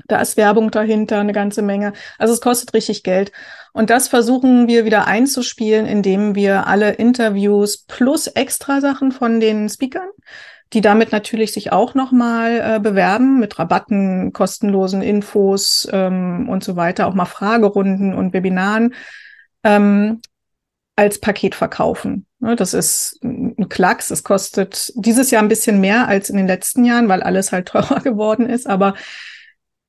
Da 0.08 0.22
ist 0.22 0.38
Werbung 0.38 0.72
dahinter, 0.72 1.20
eine 1.20 1.34
ganze 1.34 1.62
Menge. 1.62 1.94
Also 2.18 2.34
es 2.34 2.42
kostet 2.42 2.74
richtig 2.74 3.04
Geld. 3.04 3.32
Und 3.74 3.90
das 3.90 4.08
versuchen 4.08 4.68
wir 4.68 4.86
wieder 4.86 5.08
einzuspielen, 5.08 5.86
indem 5.86 6.36
wir 6.36 6.68
alle 6.68 6.94
Interviews 6.94 7.78
plus 7.78 8.28
extra 8.28 8.82
Sachen 8.82 9.12
von 9.12 9.40
den 9.40 9.70
Speakern, 9.70 10.10
die 10.74 10.82
damit 10.82 11.12
natürlich 11.12 11.54
sich 11.54 11.72
auch 11.72 11.94
nochmal 11.94 12.76
äh, 12.76 12.80
bewerben 12.80 13.40
mit 13.40 13.60
Rabatten, 13.60 14.34
kostenlosen 14.34 15.02
Infos 15.02 15.88
ähm, 15.92 16.50
und 16.50 16.64
so 16.64 16.76
weiter, 16.76 17.08
auch 17.08 17.14
mal 17.14 17.26
Fragerunden 17.26 18.14
und 18.14 18.34
Webinaren 18.34 18.94
ähm, 19.64 20.22
als 20.96 21.20
Paket 21.20 21.54
verkaufen. 21.54 22.26
Ne, 22.40 22.56
das 22.56 22.74
ist 22.74 23.20
ein 23.24 23.70
Klacks. 23.70 24.12
Es 24.12 24.24
kostet 24.24 24.92
dieses 24.96 25.32
Jahr 25.32 25.42
ein 25.42 25.48
bisschen 25.48 25.80
mehr 25.80 26.08
als 26.08 26.30
in 26.30 26.38
den 26.38 26.48
letzten 26.48 26.84
Jahren, 26.84 27.10
weil 27.10 27.24
alles 27.24 27.52
halt 27.52 27.68
teurer 27.70 28.02
geworden 28.02 28.48
ist. 28.48 28.68
Aber 28.68 28.96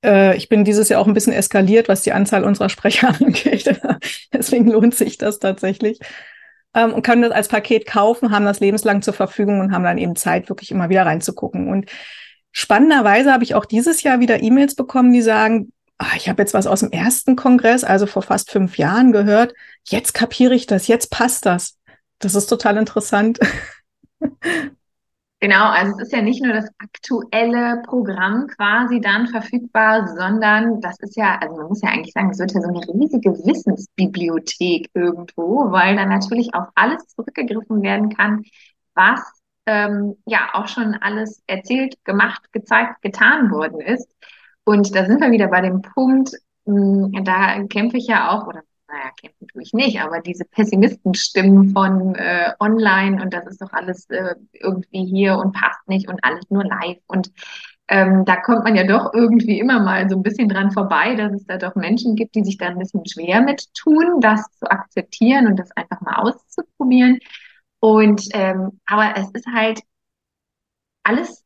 äh, 0.05 0.37
ich 0.37 0.49
bin 0.49 0.65
dieses 0.65 0.89
Jahr 0.89 1.01
auch 1.01 1.07
ein 1.07 1.15
bisschen 1.15 1.33
eskaliert, 1.33 1.89
was 1.89 2.03
die 2.03 2.13
Anzahl 2.13 2.45
unserer 2.45 2.69
Sprecher 2.69 3.09
angeht. 3.21 3.81
Deswegen 4.33 4.71
lohnt 4.71 4.95
sich 4.95 5.19
das 5.19 5.39
tatsächlich. 5.39 5.99
Ähm, 6.75 6.93
und 6.93 7.03
können 7.03 7.23
das 7.23 7.33
als 7.33 7.49
Paket 7.49 7.87
kaufen, 7.87 8.31
haben 8.31 8.45
das 8.45 8.61
lebenslang 8.61 9.03
zur 9.03 9.15
Verfügung 9.15 9.61
und 9.61 9.73
haben 9.73 9.85
dann 9.85 9.99
eben 9.99 10.17
Zeit, 10.17 10.49
wirklich 10.49 10.71
immer 10.71 10.89
wieder 10.89 11.07
reinzugucken. 11.07 11.69
Und 11.69 11.91
spannenderweise 12.53 13.33
habe 13.33 13.45
ich 13.45 13.55
auch 13.55 13.65
dieses 13.65 14.03
Jahr 14.03 14.21
wieder 14.21 14.43
E-Mails 14.43 14.75
bekommen, 14.75 15.13
die 15.13 15.23
sagen, 15.23 15.73
ach, 15.97 16.17
ich 16.17 16.29
habe 16.29 16.43
jetzt 16.43 16.55
was 16.55 16.67
aus 16.67 16.81
dem 16.81 16.93
ersten 16.93 17.37
Kongress, 17.37 17.85
also 17.85 18.07
vor 18.07 18.23
fast 18.23 18.51
fünf 18.51 18.79
Jahren 18.79 19.13
gehört. 19.13 19.55
Jetzt 19.89 20.15
kapiere 20.15 20.55
ich 20.55 20.67
das, 20.67 20.87
jetzt 20.87 21.11
passt 21.11 21.47
das. 21.47 21.79
Das 22.21 22.35
ist 22.35 22.47
total 22.47 22.77
interessant. 22.77 23.39
Genau, 25.41 25.67
also 25.71 25.93
es 25.93 26.09
ist 26.09 26.13
ja 26.13 26.21
nicht 26.21 26.43
nur 26.43 26.53
das 26.53 26.69
aktuelle 26.79 27.81
Programm 27.87 28.49
quasi 28.49 29.01
dann 29.01 29.29
verfügbar, 29.29 30.09
sondern 30.09 30.81
das 30.81 30.99
ist 30.99 31.17
ja, 31.17 31.39
also 31.39 31.57
man 31.57 31.69
muss 31.69 31.81
ja 31.81 31.91
eigentlich 31.91 32.13
sagen, 32.13 32.31
es 32.31 32.41
wird 32.41 32.53
ja 32.55 32.61
so 32.61 32.69
eine 32.69 32.81
riesige 32.81 33.31
Wissensbibliothek 33.31 34.91
irgendwo, 34.95 35.71
weil 35.71 35.95
dann 35.95 36.09
natürlich 36.09 36.53
auf 36.55 36.67
alles 36.75 37.07
zurückgegriffen 37.15 37.83
werden 37.83 38.09
kann, 38.17 38.43
was 38.95 39.21
ähm, 39.67 40.17
ja 40.27 40.49
auch 40.55 40.67
schon 40.67 40.95
alles 40.97 41.41
erzählt, 41.47 41.95
gemacht, 42.05 42.43
gezeigt, 42.53 43.01
getan 43.03 43.53
worden 43.53 43.81
ist. 43.81 44.09
Und 44.65 44.93
da 44.97 45.07
sind 45.07 45.21
wir 45.21 45.31
wieder 45.31 45.47
bei 45.49 45.61
dem 45.61 45.83
Punkt, 45.83 46.33
hm, 46.67 47.13
da 47.25 47.63
kämpfe 47.69 47.97
ich 47.97 48.09
ja 48.09 48.31
auch, 48.33 48.49
oder 48.49 48.63
naja, 48.89 49.11
kämpfen 49.21 49.49
tue 49.49 49.63
ich 49.63 49.73
nicht, 49.73 50.01
aber 50.01 50.21
diese 50.21 50.45
Pessimistenstimmen 50.45 51.73
von 51.73 52.15
äh, 52.15 52.53
online 52.59 53.23
und 53.23 53.33
das 53.35 53.47
ist 53.47 53.61
doch 53.61 53.73
alles 53.73 54.09
äh, 54.11 54.35
irgendwie 54.53 55.05
hier 55.05 55.37
und 55.37 55.53
passt 55.53 55.87
nicht 55.89 56.09
und 56.09 56.25
alles 56.25 56.49
nur 56.51 56.65
live 56.65 56.99
und 57.07 57.31
ähm, 57.89 58.25
da 58.27 58.37
kommt 58.37 58.65
man 58.65 58.77
ja 58.77 58.85
doch 58.85 59.15
irgendwie 59.15 59.59
immer 59.59 59.81
mal 59.81 60.09
so 60.11 60.17
ein 60.17 60.23
bisschen 60.23 60.49
dran 60.49 60.73
vorbei, 60.73 61.15
dass 61.15 61.33
es 61.33 61.47
da 61.47 61.57
doch 61.57 61.75
Menschen 61.75 62.17
gibt, 62.17 62.35
die 62.35 62.45
sich 62.45 62.59
da 62.59 62.67
ein 62.67 62.79
bisschen 62.79 63.07
schwer 63.07 63.41
mit 63.41 63.73
tun, 63.75 64.21
das 64.21 64.45
zu 64.59 64.71
akzeptieren 64.71 65.47
und 65.47 65.57
das 65.59 65.71
einfach 65.73 66.01
mal 66.03 66.17
auszuprobieren. 66.17 67.19
Und 67.81 68.29
ähm, 68.35 68.81
aber 68.87 69.15
es 69.17 69.31
ist 69.31 69.47
halt 69.47 69.81
alles 71.03 71.45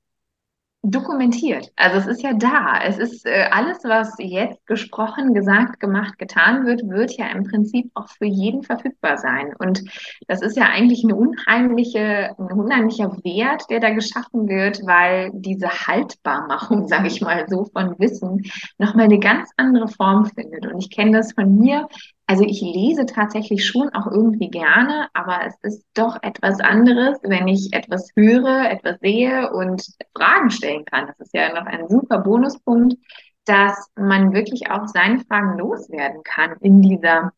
dokumentiert. 0.82 1.72
Also 1.76 1.98
es 1.98 2.06
ist 2.06 2.22
ja 2.22 2.32
da. 2.32 2.80
Es 2.84 2.98
ist 2.98 3.24
äh, 3.24 3.46
alles, 3.50 3.78
was 3.84 4.14
jetzt 4.18 4.66
gesprochen, 4.66 5.32
gesagt, 5.32 5.78
gemacht, 5.78 6.18
getan 6.18 6.66
wird, 6.66 6.88
wird 6.88 7.16
ja 7.16 7.26
im 7.28 7.44
Prinzip 7.44 7.90
auch 7.94 8.08
für 8.08 8.26
jeden 8.26 8.64
verfügbar 8.64 9.16
sein. 9.16 9.54
Und 9.58 9.84
das 10.26 10.42
ist 10.42 10.56
ja 10.56 10.64
eigentlich 10.64 11.04
eine 11.04 11.14
unheimliche, 11.14 12.34
ein 12.36 12.52
unheimlicher 12.52 13.16
Wert, 13.22 13.64
der 13.70 13.78
da 13.78 13.90
geschaffen 13.90 14.48
wird, 14.48 14.80
weil 14.84 15.30
diese 15.34 15.68
Haltbarmachung, 15.68 16.88
sage 16.88 17.06
ich 17.06 17.20
mal 17.20 17.46
so, 17.48 17.64
von 17.66 17.96
Wissen 18.00 18.42
nochmal 18.78 19.04
eine 19.04 19.20
ganz 19.20 19.50
andere 19.56 19.86
Form 19.86 20.26
findet. 20.26 20.66
Und 20.66 20.80
ich 20.80 20.90
kenne 20.90 21.18
das 21.18 21.32
von 21.32 21.58
mir 21.58 21.86
also 22.32 22.44
ich 22.44 22.62
lese 22.62 23.04
tatsächlich 23.04 23.66
schon 23.66 23.90
auch 23.90 24.06
irgendwie 24.06 24.48
gerne, 24.48 25.08
aber 25.12 25.40
es 25.46 25.54
ist 25.60 25.84
doch 25.92 26.16
etwas 26.22 26.60
anderes, 26.60 27.18
wenn 27.22 27.46
ich 27.46 27.74
etwas 27.74 28.08
höre, 28.16 28.70
etwas 28.70 28.98
sehe 29.00 29.52
und 29.52 29.84
Fragen 30.16 30.50
stellen 30.50 30.86
kann. 30.86 31.08
Das 31.08 31.20
ist 31.20 31.34
ja 31.34 31.52
noch 31.52 31.66
ein 31.66 31.90
super 31.90 32.20
Bonuspunkt, 32.20 32.96
dass 33.44 33.90
man 33.96 34.32
wirklich 34.32 34.70
auch 34.70 34.86
seine 34.86 35.18
Fragen 35.20 35.58
loswerden 35.58 36.22
kann 36.22 36.56
in 36.62 36.80
dieser 36.80 37.32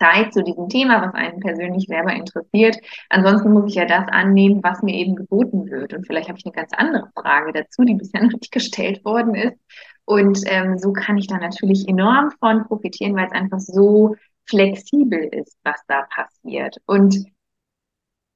Zeit 0.00 0.32
zu 0.32 0.44
diesem 0.44 0.68
Thema, 0.68 1.02
was 1.04 1.14
einen 1.14 1.40
persönlich 1.40 1.86
selber 1.88 2.12
interessiert. 2.12 2.76
Ansonsten 3.08 3.52
muss 3.52 3.66
ich 3.66 3.74
ja 3.74 3.84
das 3.84 4.06
annehmen, 4.12 4.62
was 4.62 4.80
mir 4.82 4.94
eben 4.94 5.16
geboten 5.16 5.68
wird. 5.68 5.92
Und 5.92 6.06
vielleicht 6.06 6.28
habe 6.28 6.38
ich 6.38 6.46
eine 6.46 6.54
ganz 6.54 6.70
andere 6.72 7.10
Frage 7.20 7.52
dazu, 7.52 7.82
die 7.82 7.94
bisher 7.94 8.22
noch 8.22 8.30
nicht 8.30 8.52
gestellt 8.52 9.04
worden 9.04 9.34
ist. 9.34 9.58
Und 10.06 10.40
ähm, 10.46 10.78
so 10.78 10.92
kann 10.92 11.16
ich 11.18 11.26
da 11.26 11.38
natürlich 11.38 11.88
enorm 11.88 12.30
von 12.38 12.64
profitieren, 12.66 13.16
weil 13.16 13.26
es 13.26 13.32
einfach 13.32 13.60
so 13.60 14.16
flexibel 14.46 15.24
ist, 15.24 15.56
was 15.64 15.80
da 15.88 16.02
passiert. 16.02 16.76
Und 16.86 17.24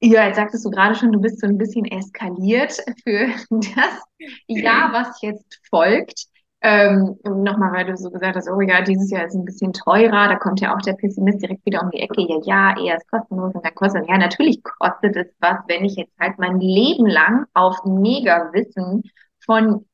ja, 0.00 0.26
jetzt 0.26 0.36
sagtest 0.36 0.64
du 0.64 0.70
gerade 0.70 0.94
schon, 0.94 1.12
du 1.12 1.20
bist 1.20 1.40
so 1.40 1.46
ein 1.46 1.58
bisschen 1.58 1.84
eskaliert 1.84 2.72
für 3.04 3.28
das 3.50 4.02
Jahr, 4.46 4.92
was 4.92 5.20
jetzt 5.22 5.60
folgt. 5.68 6.26
Ähm, 6.60 7.16
Nochmal, 7.24 7.72
weil 7.72 7.86
du 7.86 7.96
so 7.96 8.10
gesagt 8.10 8.36
hast, 8.36 8.48
oh 8.50 8.60
ja, 8.60 8.82
dieses 8.82 9.10
Jahr 9.10 9.26
ist 9.26 9.34
ein 9.34 9.44
bisschen 9.44 9.72
teurer, 9.72 10.28
da 10.28 10.34
kommt 10.36 10.60
ja 10.60 10.74
auch 10.74 10.82
der 10.82 10.94
Pessimist 10.94 11.40
direkt 11.40 11.64
wieder 11.64 11.82
um 11.82 11.90
die 11.90 12.00
Ecke, 12.00 12.20
ja, 12.20 12.40
ja, 12.44 12.84
eher 12.84 12.96
ist 12.96 13.08
kostenlos 13.08 13.54
und 13.54 13.64
dann 13.64 13.74
kostet, 13.76 14.08
ja, 14.08 14.18
natürlich 14.18 14.60
kostet 14.64 15.14
es 15.16 15.28
was, 15.38 15.58
wenn 15.68 15.84
ich 15.84 15.94
jetzt 15.94 16.18
halt 16.18 16.36
mein 16.38 16.58
Leben 16.58 17.06
lang 17.06 17.46
auf 17.54 17.84
Mega-Wissen 17.84 19.04
von 19.44 19.86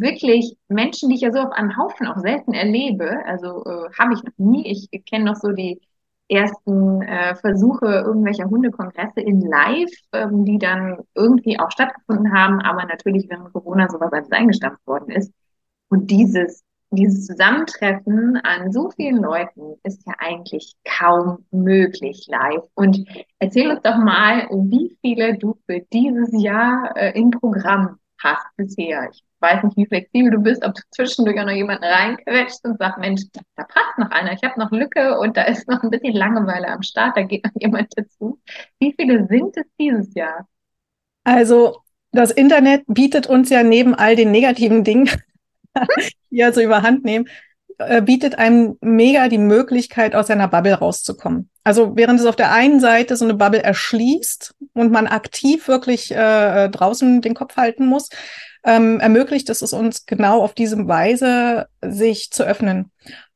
wirklich 0.00 0.56
Menschen, 0.68 1.08
die 1.08 1.16
ich 1.16 1.20
ja 1.22 1.32
so 1.32 1.40
auf 1.40 1.52
einem 1.52 1.76
Haufen 1.76 2.06
auch 2.06 2.18
selten 2.18 2.52
erlebe, 2.52 3.24
also 3.26 3.64
äh, 3.64 3.90
habe 3.98 4.14
ich 4.14 4.22
noch 4.22 4.36
nie, 4.38 4.66
ich 4.66 5.04
kenne 5.04 5.24
noch 5.24 5.36
so 5.36 5.52
die 5.52 5.80
ersten 6.32 7.02
äh, 7.02 7.34
Versuche 7.36 7.86
irgendwelcher 7.86 8.48
Hundekongresse 8.48 9.20
in 9.20 9.40
Live, 9.40 9.90
ähm, 10.12 10.44
die 10.44 10.58
dann 10.58 10.98
irgendwie 11.14 11.58
auch 11.58 11.70
stattgefunden 11.70 12.32
haben, 12.32 12.60
aber 12.60 12.86
natürlich 12.86 13.28
während 13.28 13.52
Corona 13.52 13.88
sowas 13.88 14.12
alles 14.12 14.32
eingestampft 14.32 14.86
worden 14.86 15.10
ist. 15.10 15.32
Und 15.88 16.10
dieses, 16.10 16.64
dieses 16.90 17.26
Zusammentreffen 17.26 18.36
an 18.44 18.72
so 18.72 18.90
vielen 18.90 19.22
Leuten 19.22 19.74
ist 19.82 20.06
ja 20.06 20.14
eigentlich 20.18 20.74
kaum 20.84 21.44
möglich 21.50 22.26
live. 22.28 22.64
Und 22.74 23.04
erzähl 23.38 23.70
uns 23.70 23.82
doch 23.82 23.96
mal, 23.96 24.48
wie 24.50 24.96
viele 25.02 25.36
du 25.36 25.58
für 25.66 25.80
dieses 25.92 26.30
Jahr 26.32 26.96
äh, 26.96 27.18
im 27.18 27.30
Programm 27.30 27.98
hast 28.22 28.46
bisher. 28.56 29.08
Ich 29.12 29.22
weiß 29.40 29.64
nicht, 29.64 29.76
wie 29.76 29.86
flexibel 29.86 30.30
du 30.30 30.38
bist, 30.38 30.64
ob 30.64 30.74
du 30.74 30.82
zwischendurch 30.90 31.38
auch 31.40 31.46
noch 31.46 31.52
jemanden 31.52 31.84
reinquetscht 31.84 32.64
und 32.64 32.78
sagst, 32.78 32.98
Mensch, 32.98 33.22
da, 33.32 33.40
da 33.56 33.64
passt 33.64 33.98
noch 33.98 34.10
einer, 34.10 34.32
ich 34.32 34.42
habe 34.42 34.58
noch 34.58 34.70
Lücke 34.70 35.18
und 35.18 35.36
da 35.36 35.42
ist 35.42 35.68
noch 35.68 35.82
ein 35.82 35.90
bisschen 35.90 36.14
Langeweile 36.14 36.68
am 36.68 36.82
Start, 36.82 37.16
da 37.16 37.22
geht 37.22 37.44
noch 37.44 37.52
jemand 37.60 37.92
dazu. 37.96 38.40
Wie 38.78 38.94
viele 38.98 39.26
sind 39.26 39.56
es 39.56 39.66
dieses 39.78 40.14
Jahr? 40.14 40.46
Also 41.24 41.78
das 42.12 42.30
Internet 42.30 42.84
bietet 42.86 43.26
uns 43.26 43.50
ja 43.50 43.62
neben 43.62 43.94
all 43.94 44.16
den 44.16 44.30
negativen 44.30 44.84
Dingen, 44.84 45.10
die 46.30 46.42
also 46.42 46.60
überhand 46.60 47.04
nehmen, 47.04 47.28
äh, 47.88 48.02
bietet 48.02 48.38
einem 48.38 48.76
mega 48.80 49.28
die 49.28 49.38
Möglichkeit, 49.38 50.14
aus 50.14 50.28
seiner 50.28 50.48
Bubble 50.48 50.74
rauszukommen. 50.74 51.48
Also 51.64 51.96
während 51.96 52.20
es 52.20 52.26
auf 52.26 52.36
der 52.36 52.52
einen 52.52 52.80
Seite 52.80 53.16
so 53.16 53.24
eine 53.24 53.34
Bubble 53.34 53.62
erschließt 53.62 54.54
und 54.74 54.90
man 54.90 55.06
aktiv 55.06 55.68
wirklich 55.68 56.10
äh, 56.10 56.68
draußen 56.68 57.20
den 57.20 57.34
Kopf 57.34 57.56
halten 57.56 57.86
muss, 57.86 58.08
ähm, 58.64 59.00
ermöglicht 59.00 59.48
es 59.50 59.62
uns 59.72 60.06
genau 60.06 60.42
auf 60.42 60.54
diese 60.54 60.88
Weise, 60.88 61.66
sich 61.84 62.30
zu 62.30 62.44
öffnen. 62.44 62.90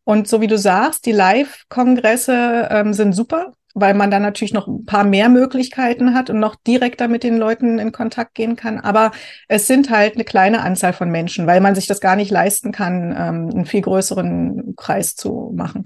Und 0.05 0.29
so 0.29 0.41
wie 0.41 0.47
du 0.47 0.57
sagst, 0.57 1.05
die 1.07 1.13
Live-Kongresse 1.13 2.69
ähm, 2.71 2.93
sind 2.93 3.13
super, 3.13 3.53
weil 3.79 3.93
man 3.93 4.11
dann 4.11 4.23
natürlich 4.23 4.55
noch 4.55 4.67
ein 4.67 4.87
paar 4.87 5.05
mehr 5.05 5.29
Möglichkeiten 5.29 6.15
hat 6.15 6.31
und 6.31 6.41
noch 6.41 6.57
direkter 6.57 7.09
mit 7.09 7.23
den 7.23 7.37
Leuten 7.37 7.79
in 7.79 7.93
Kontakt 7.93 8.35
gehen 8.35 8.57
kann. 8.57 8.81
Aber 8.81 9.13
es 9.49 9.67
sind 9.67 9.91
halt 9.91 10.15
eine 10.15 10.25
kleine 10.25 10.63
Anzahl 10.63 10.95
von 10.95 11.11
Menschen, 11.11 11.47
weil 11.47 11.61
man 11.61 11.75
sich 11.75 11.87
das 11.87 12.01
gar 12.01 12.17
nicht 12.17 12.31
leisten 12.31 12.73
kann, 12.73 13.11
ähm, 13.13 13.51
einen 13.51 13.67
viel 13.67 13.83
größeren 13.83 14.75
Kreis 14.77 15.15
zu 15.15 15.53
machen. 15.55 15.85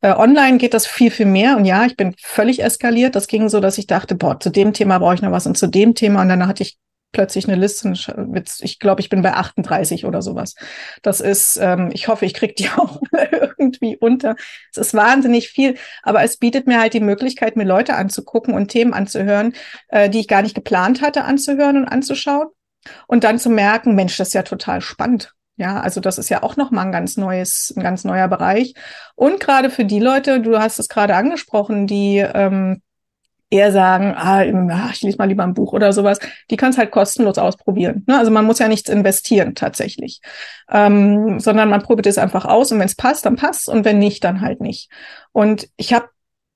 Äh, 0.00 0.14
online 0.14 0.56
geht 0.56 0.72
das 0.72 0.86
viel, 0.86 1.10
viel 1.10 1.26
mehr. 1.26 1.58
Und 1.58 1.66
ja, 1.66 1.84
ich 1.84 1.94
bin 1.94 2.14
völlig 2.18 2.62
eskaliert. 2.62 3.14
Das 3.14 3.26
ging 3.26 3.50
so, 3.50 3.60
dass 3.60 3.76
ich 3.76 3.86
dachte, 3.86 4.14
boah, 4.14 4.40
zu 4.40 4.48
dem 4.48 4.72
Thema 4.72 4.98
brauche 4.98 5.16
ich 5.16 5.22
noch 5.22 5.30
was 5.30 5.46
und 5.46 5.58
zu 5.58 5.66
dem 5.66 5.94
Thema. 5.94 6.22
Und 6.22 6.30
dann 6.30 6.46
hatte 6.48 6.62
ich 6.62 6.78
plötzlich 7.12 7.48
eine 7.48 7.56
Liste. 7.56 7.92
Ich 8.60 8.78
glaube, 8.78 9.00
ich 9.00 9.08
bin 9.08 9.22
bei 9.22 9.32
38 9.32 10.04
oder 10.04 10.22
sowas. 10.22 10.54
Das 11.02 11.20
ist, 11.20 11.58
ähm, 11.60 11.90
ich 11.92 12.08
hoffe, 12.08 12.26
ich 12.26 12.34
kriege 12.34 12.54
die 12.54 12.68
auch 12.76 13.00
irgendwie 13.58 13.96
unter. 13.96 14.36
Es 14.70 14.78
ist 14.78 14.94
wahnsinnig 14.94 15.48
viel, 15.48 15.76
aber 16.02 16.22
es 16.22 16.36
bietet 16.36 16.66
mir 16.66 16.80
halt 16.80 16.94
die 16.94 17.00
Möglichkeit, 17.00 17.56
mir 17.56 17.64
Leute 17.64 17.94
anzugucken 17.94 18.54
und 18.54 18.68
Themen 18.68 18.92
anzuhören, 18.92 19.54
äh, 19.88 20.10
die 20.10 20.20
ich 20.20 20.28
gar 20.28 20.42
nicht 20.42 20.54
geplant 20.54 21.02
hatte 21.02 21.24
anzuhören 21.24 21.76
und 21.78 21.88
anzuschauen. 21.88 22.48
Und 23.06 23.24
dann 23.24 23.38
zu 23.38 23.50
merken, 23.50 23.94
Mensch, 23.94 24.16
das 24.16 24.28
ist 24.28 24.34
ja 24.34 24.42
total 24.42 24.80
spannend. 24.80 25.32
Ja, 25.58 25.80
also 25.80 26.00
das 26.00 26.18
ist 26.18 26.28
ja 26.28 26.42
auch 26.42 26.56
noch 26.56 26.70
mal 26.70 26.82
ein 26.82 26.92
ganz 26.92 27.16
neues, 27.16 27.72
ein 27.74 27.82
ganz 27.82 28.04
neuer 28.04 28.28
Bereich. 28.28 28.74
Und 29.14 29.40
gerade 29.40 29.70
für 29.70 29.86
die 29.86 30.00
Leute, 30.00 30.40
du 30.40 30.58
hast 30.58 30.78
es 30.78 30.88
gerade 30.88 31.16
angesprochen, 31.16 31.86
die 31.86 32.18
ähm, 32.18 32.82
eher 33.50 33.70
sagen, 33.70 34.14
ah, 34.16 34.42
ich 34.92 35.02
lese 35.02 35.18
mal 35.18 35.28
lieber 35.28 35.44
ein 35.44 35.54
Buch 35.54 35.72
oder 35.72 35.92
sowas, 35.92 36.18
die 36.50 36.56
kann 36.56 36.70
es 36.70 36.78
halt 36.78 36.90
kostenlos 36.90 37.38
ausprobieren. 37.38 38.04
Ne? 38.06 38.18
Also 38.18 38.30
man 38.30 38.44
muss 38.44 38.58
ja 38.58 38.68
nichts 38.68 38.88
investieren 38.88 39.54
tatsächlich, 39.54 40.20
ähm, 40.70 41.38
sondern 41.38 41.70
man 41.70 41.82
probiert 41.82 42.06
es 42.06 42.18
einfach 42.18 42.44
aus 42.44 42.72
und 42.72 42.80
wenn 42.80 42.86
es 42.86 42.96
passt, 42.96 43.24
dann 43.24 43.36
passt 43.36 43.68
und 43.68 43.84
wenn 43.84 43.98
nicht, 43.98 44.24
dann 44.24 44.40
halt 44.40 44.60
nicht. 44.60 44.90
Und 45.32 45.68
ich 45.76 45.92
habe 45.92 46.08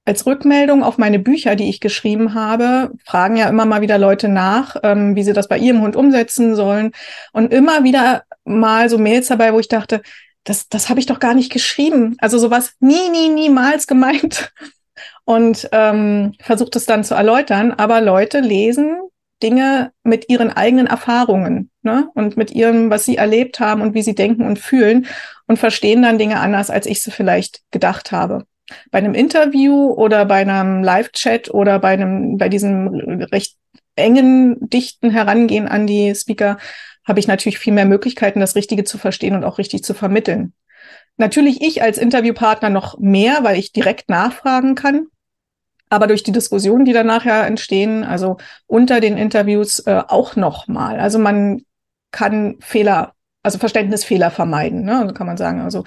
als 0.04 0.26
Rückmeldung 0.26 0.82
auf 0.82 0.98
meine 0.98 1.20
Bücher, 1.20 1.54
die 1.54 1.68
ich 1.68 1.78
geschrieben 1.78 2.34
habe, 2.34 2.90
fragen 3.04 3.36
ja 3.36 3.48
immer 3.48 3.66
mal 3.66 3.82
wieder 3.82 3.98
Leute 3.98 4.28
nach, 4.28 4.76
ähm, 4.82 5.14
wie 5.14 5.22
sie 5.22 5.32
das 5.32 5.46
bei 5.46 5.58
ihrem 5.58 5.82
Hund 5.82 5.94
umsetzen 5.94 6.56
sollen. 6.56 6.92
Und 7.32 7.52
immer 7.52 7.84
wieder 7.84 8.24
mal 8.44 8.88
so 8.88 8.98
Mails 8.98 9.28
dabei, 9.28 9.52
wo 9.52 9.60
ich 9.60 9.68
dachte, 9.68 10.02
das, 10.42 10.68
das 10.68 10.88
habe 10.88 10.98
ich 10.98 11.06
doch 11.06 11.20
gar 11.20 11.34
nicht 11.34 11.52
geschrieben. 11.52 12.16
Also 12.18 12.38
sowas 12.38 12.72
nie, 12.80 13.10
nie, 13.10 13.28
niemals 13.28 13.86
gemeint 13.86 14.52
und 15.30 15.68
ähm, 15.70 16.32
versucht 16.40 16.74
es 16.74 16.86
dann 16.86 17.04
zu 17.04 17.14
erläutern. 17.14 17.72
Aber 17.72 18.00
Leute 18.00 18.40
lesen 18.40 18.96
Dinge 19.44 19.92
mit 20.02 20.28
ihren 20.28 20.50
eigenen 20.50 20.88
Erfahrungen 20.88 21.70
ne? 21.82 22.08
und 22.16 22.36
mit 22.36 22.50
ihrem, 22.50 22.90
was 22.90 23.04
sie 23.04 23.16
erlebt 23.16 23.60
haben 23.60 23.80
und 23.80 23.94
wie 23.94 24.02
sie 24.02 24.16
denken 24.16 24.44
und 24.44 24.58
fühlen 24.58 25.06
und 25.46 25.56
verstehen 25.56 26.02
dann 26.02 26.18
Dinge 26.18 26.40
anders, 26.40 26.68
als 26.68 26.84
ich 26.84 27.00
sie 27.00 27.12
vielleicht 27.12 27.60
gedacht 27.70 28.10
habe. 28.10 28.44
Bei 28.90 28.98
einem 28.98 29.14
Interview 29.14 29.92
oder 29.92 30.24
bei 30.24 30.40
einem 30.40 30.82
Live-Chat 30.82 31.48
oder 31.54 31.78
bei 31.78 31.90
einem, 31.90 32.36
bei 32.36 32.48
diesem 32.48 32.88
recht 33.30 33.56
engen, 33.94 34.68
dichten 34.68 35.10
Herangehen 35.10 35.68
an 35.68 35.86
die 35.86 36.12
Speaker 36.12 36.58
habe 37.06 37.20
ich 37.20 37.28
natürlich 37.28 37.60
viel 37.60 37.72
mehr 37.72 37.86
Möglichkeiten, 37.86 38.40
das 38.40 38.56
Richtige 38.56 38.82
zu 38.82 38.98
verstehen 38.98 39.36
und 39.36 39.44
auch 39.44 39.58
richtig 39.58 39.84
zu 39.84 39.94
vermitteln. 39.94 40.54
Natürlich 41.18 41.62
ich 41.62 41.82
als 41.82 41.98
Interviewpartner 41.98 42.68
noch 42.68 42.98
mehr, 42.98 43.44
weil 43.44 43.60
ich 43.60 43.72
direkt 43.72 44.08
nachfragen 44.08 44.74
kann 44.74 45.06
aber 45.90 46.06
durch 46.06 46.22
die 46.22 46.32
Diskussionen, 46.32 46.84
die 46.84 46.92
dann 46.92 47.06
nachher 47.06 47.46
entstehen, 47.46 48.04
also 48.04 48.38
unter 48.66 49.00
den 49.00 49.18
Interviews 49.18 49.80
äh, 49.80 50.02
auch 50.06 50.36
nochmal. 50.36 51.00
Also 51.00 51.18
man 51.18 51.62
kann 52.12 52.56
Fehler, 52.60 53.12
also 53.42 53.58
Verständnisfehler 53.58 54.30
vermeiden. 54.30 54.84
Ne? 54.84 55.00
Also 55.00 55.12
kann 55.12 55.26
man 55.26 55.36
sagen, 55.36 55.60
also 55.60 55.84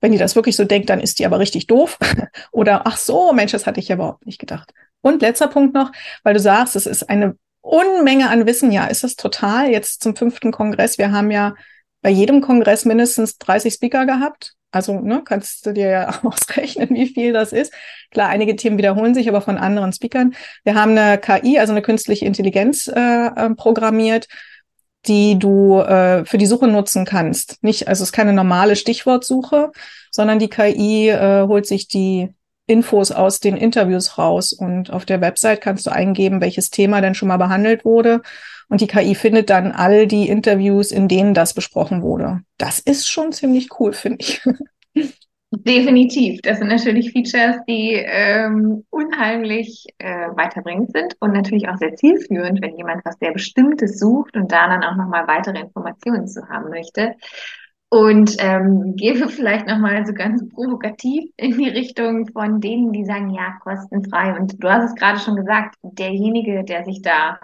wenn 0.00 0.12
die 0.12 0.18
das 0.18 0.36
wirklich 0.36 0.56
so 0.56 0.64
denkt, 0.64 0.90
dann 0.90 1.00
ist 1.00 1.20
die 1.20 1.26
aber 1.26 1.38
richtig 1.38 1.68
doof. 1.68 1.98
Oder 2.52 2.86
ach 2.86 2.96
so, 2.96 3.32
Mensch, 3.32 3.52
das 3.52 3.66
hatte 3.66 3.80
ich 3.80 3.88
ja 3.88 3.94
überhaupt 3.94 4.26
nicht 4.26 4.40
gedacht. 4.40 4.74
Und 5.00 5.22
letzter 5.22 5.48
Punkt 5.48 5.74
noch, 5.74 5.92
weil 6.24 6.34
du 6.34 6.40
sagst, 6.40 6.74
es 6.76 6.86
ist 6.86 7.08
eine 7.08 7.36
Unmenge 7.60 8.30
an 8.30 8.46
Wissen. 8.46 8.72
Ja, 8.72 8.86
ist 8.86 9.04
das 9.04 9.16
total. 9.16 9.70
Jetzt 9.70 10.02
zum 10.02 10.16
fünften 10.16 10.50
Kongress. 10.50 10.98
Wir 10.98 11.12
haben 11.12 11.30
ja 11.30 11.54
bei 12.02 12.10
jedem 12.10 12.40
Kongress 12.40 12.84
mindestens 12.84 13.38
30 13.38 13.74
Speaker 13.74 14.04
gehabt. 14.04 14.54
Also 14.74 14.98
ne, 15.00 15.22
kannst 15.24 15.64
du 15.66 15.72
dir 15.72 15.88
ja 15.88 16.20
ausrechnen, 16.24 16.90
wie 16.90 17.06
viel 17.06 17.32
das 17.32 17.52
ist. 17.52 17.72
Klar, 18.10 18.28
einige 18.28 18.56
Themen 18.56 18.76
wiederholen 18.76 19.14
sich, 19.14 19.28
aber 19.28 19.40
von 19.40 19.56
anderen 19.56 19.92
Speakern. 19.92 20.34
Wir 20.64 20.74
haben 20.74 20.98
eine 20.98 21.18
KI, 21.18 21.58
also 21.58 21.72
eine 21.72 21.82
künstliche 21.82 22.24
Intelligenz 22.24 22.88
äh, 22.88 23.26
äh, 23.26 23.50
programmiert, 23.54 24.26
die 25.06 25.38
du 25.38 25.78
äh, 25.78 26.24
für 26.24 26.38
die 26.38 26.46
Suche 26.46 26.66
nutzen 26.66 27.04
kannst. 27.04 27.62
Nicht, 27.62 27.86
also 27.86 28.02
es 28.02 28.08
ist 28.08 28.12
keine 28.12 28.32
normale 28.32 28.74
Stichwortsuche, 28.74 29.70
sondern 30.10 30.40
die 30.40 30.48
KI 30.48 31.08
äh, 31.08 31.46
holt 31.46 31.66
sich 31.66 31.86
die 31.86 32.30
Infos 32.66 33.12
aus 33.12 33.40
den 33.40 33.56
Interviews 33.56 34.18
raus 34.18 34.52
und 34.52 34.90
auf 34.90 35.04
der 35.04 35.20
Website 35.20 35.60
kannst 35.60 35.86
du 35.86 35.92
eingeben, 35.92 36.40
welches 36.40 36.70
Thema 36.70 37.00
denn 37.00 37.14
schon 37.14 37.28
mal 37.28 37.36
behandelt 37.36 37.84
wurde 37.84 38.22
und 38.68 38.80
die 38.80 38.86
KI 38.86 39.14
findet 39.14 39.50
dann 39.50 39.72
all 39.72 40.06
die 40.06 40.28
Interviews, 40.28 40.90
in 40.90 41.08
denen 41.08 41.34
das 41.34 41.54
besprochen 41.54 42.02
wurde. 42.02 42.42
Das 42.58 42.78
ist 42.78 43.08
schon 43.08 43.32
ziemlich 43.32 43.68
cool, 43.78 43.92
finde 43.92 44.18
ich. 44.20 44.42
Definitiv. 45.62 46.40
Das 46.42 46.58
sind 46.58 46.68
natürlich 46.68 47.12
Features, 47.12 47.56
die 47.68 47.92
ähm, 47.92 48.84
unheimlich 48.90 49.86
äh, 49.98 50.28
weiterbringend 50.34 50.92
sind 50.92 51.16
und 51.20 51.32
natürlich 51.32 51.68
auch 51.68 51.76
sehr 51.76 51.94
zielführend, 51.94 52.60
wenn 52.60 52.76
jemand 52.76 53.04
was 53.04 53.16
sehr 53.20 53.32
Bestimmtes 53.32 53.98
sucht 53.98 54.36
und 54.36 54.50
da 54.50 54.66
dann 54.68 54.82
auch 54.82 54.96
nochmal 54.96 55.28
weitere 55.28 55.60
Informationen 55.60 56.26
zu 56.26 56.48
haben 56.48 56.70
möchte. 56.70 57.14
Und 57.88 58.36
ähm, 58.40 58.96
gebe 58.96 59.28
vielleicht 59.28 59.68
nochmal 59.68 60.04
so 60.04 60.12
ganz 60.12 60.48
provokativ 60.48 61.30
in 61.36 61.56
die 61.56 61.68
Richtung 61.68 62.26
von 62.32 62.60
denen, 62.60 62.92
die 62.92 63.04
sagen, 63.04 63.30
ja, 63.30 63.52
kostenfrei. 63.62 64.36
Und 64.36 64.62
du 64.62 64.68
hast 64.68 64.90
es 64.90 64.94
gerade 64.96 65.20
schon 65.20 65.36
gesagt, 65.36 65.76
derjenige, 65.82 66.64
der 66.64 66.84
sich 66.84 67.02
da 67.02 67.38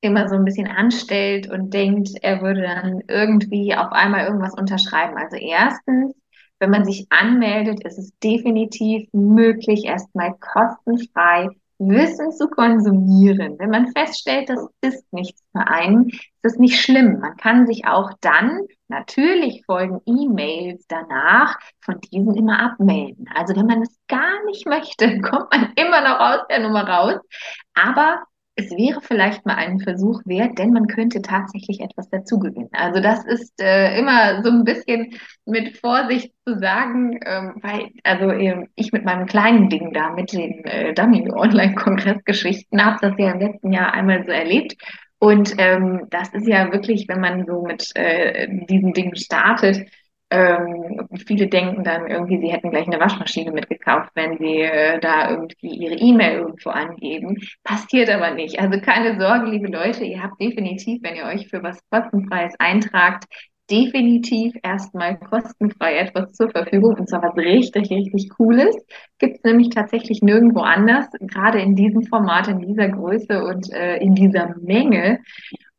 immer 0.00 0.28
so 0.28 0.34
ein 0.34 0.44
bisschen 0.44 0.68
anstellt 0.68 1.50
und 1.50 1.74
denkt, 1.74 2.10
er 2.22 2.40
würde 2.40 2.62
dann 2.62 3.02
irgendwie 3.08 3.74
auf 3.74 3.92
einmal 3.92 4.26
irgendwas 4.26 4.54
unterschreiben. 4.54 5.16
Also 5.16 5.36
erstens, 5.36 6.14
wenn 6.58 6.70
man 6.70 6.84
sich 6.84 7.06
anmeldet, 7.10 7.84
ist 7.84 7.98
es 7.98 8.12
definitiv 8.18 9.08
möglich, 9.12 9.84
erstmal 9.84 10.34
kostenfrei 10.38 11.48
Wissen 11.80 12.30
zu 12.32 12.48
konsumieren. 12.48 13.58
Wenn 13.58 13.70
man 13.70 13.90
feststellt, 13.92 14.50
das 14.50 14.68
ist 14.82 15.10
nichts 15.12 15.42
für 15.52 15.66
einen, 15.66 16.10
ist 16.10 16.30
das 16.42 16.56
nicht 16.58 16.78
schlimm. 16.78 17.20
Man 17.20 17.38
kann 17.38 17.66
sich 17.66 17.86
auch 17.86 18.12
dann, 18.20 18.66
natürlich 18.88 19.64
folgen 19.64 20.02
E-Mails 20.04 20.84
danach, 20.88 21.58
von 21.80 21.98
diesen 22.00 22.34
immer 22.36 22.60
abmelden. 22.60 23.30
Also 23.34 23.56
wenn 23.56 23.66
man 23.66 23.80
es 23.80 23.98
gar 24.08 24.44
nicht 24.44 24.66
möchte, 24.66 25.20
kommt 25.22 25.50
man 25.50 25.72
immer 25.76 26.02
noch 26.02 26.20
aus 26.20 26.40
der 26.50 26.60
Nummer 26.60 26.86
raus. 26.86 27.20
Aber 27.72 28.24
es 28.60 28.70
wäre 28.70 29.00
vielleicht 29.00 29.46
mal 29.46 29.54
einen 29.54 29.80
Versuch 29.80 30.20
wert, 30.26 30.58
denn 30.58 30.72
man 30.72 30.86
könnte 30.86 31.22
tatsächlich 31.22 31.80
etwas 31.80 32.10
dazugewinnen. 32.10 32.68
Also 32.72 33.00
das 33.00 33.24
ist 33.24 33.60
äh, 33.60 33.98
immer 33.98 34.42
so 34.42 34.50
ein 34.50 34.64
bisschen 34.64 35.14
mit 35.46 35.78
Vorsicht 35.78 36.32
zu 36.46 36.58
sagen, 36.58 37.18
ähm, 37.24 37.54
weil 37.62 37.88
also 38.04 38.30
äh, 38.30 38.66
ich 38.74 38.92
mit 38.92 39.04
meinem 39.04 39.26
kleinen 39.26 39.70
Ding 39.70 39.92
da, 39.92 40.10
mit 40.10 40.32
den 40.32 40.64
äh, 40.64 40.92
Dummy-Online-Kongressgeschichten, 40.92 42.84
habe 42.84 42.98
das 43.00 43.14
ja 43.18 43.32
im 43.32 43.40
letzten 43.40 43.72
Jahr 43.72 43.94
einmal 43.94 44.24
so 44.24 44.32
erlebt. 44.32 44.76
Und 45.18 45.54
ähm, 45.58 46.06
das 46.10 46.32
ist 46.34 46.46
ja 46.46 46.72
wirklich, 46.72 47.06
wenn 47.08 47.20
man 47.20 47.46
so 47.46 47.62
mit 47.62 47.90
äh, 47.94 48.48
diesen 48.66 48.92
Dingen 48.92 49.16
startet, 49.16 49.86
ähm, 50.30 51.08
viele 51.26 51.48
denken 51.48 51.82
dann 51.82 52.06
irgendwie, 52.08 52.38
sie 52.38 52.52
hätten 52.52 52.70
gleich 52.70 52.86
eine 52.86 53.00
Waschmaschine 53.00 53.50
mitgekauft, 53.50 54.10
wenn 54.14 54.38
sie 54.38 54.60
äh, 54.60 55.00
da 55.00 55.30
irgendwie 55.30 55.68
ihre 55.68 55.96
E-Mail 55.96 56.38
irgendwo 56.38 56.70
angeben. 56.70 57.36
Passiert 57.64 58.08
aber 58.10 58.30
nicht. 58.30 58.60
Also 58.60 58.80
keine 58.80 59.18
Sorge, 59.18 59.50
liebe 59.50 59.68
Leute, 59.68 60.04
ihr 60.04 60.22
habt 60.22 60.40
definitiv, 60.40 61.02
wenn 61.02 61.16
ihr 61.16 61.24
euch 61.24 61.48
für 61.48 61.62
was 61.62 61.80
kostenfreies 61.90 62.54
eintragt, 62.58 63.24
definitiv 63.70 64.54
erstmal 64.62 65.18
kostenfrei 65.18 65.98
etwas 65.98 66.32
zur 66.32 66.50
Verfügung 66.50 66.96
und 66.96 67.08
zwar 67.08 67.22
was 67.22 67.36
richtig, 67.36 67.90
richtig 67.90 68.28
Cooles. 68.30 68.76
Gibt 69.18 69.36
es 69.36 69.44
nämlich 69.44 69.70
tatsächlich 69.70 70.22
nirgendwo 70.22 70.60
anders, 70.60 71.06
gerade 71.20 71.60
in 71.60 71.76
diesem 71.76 72.02
Format, 72.02 72.48
in 72.48 72.60
dieser 72.60 72.88
Größe 72.88 73.44
und 73.44 73.72
äh, 73.72 73.96
in 73.98 74.14
dieser 74.14 74.56
Menge. 74.60 75.20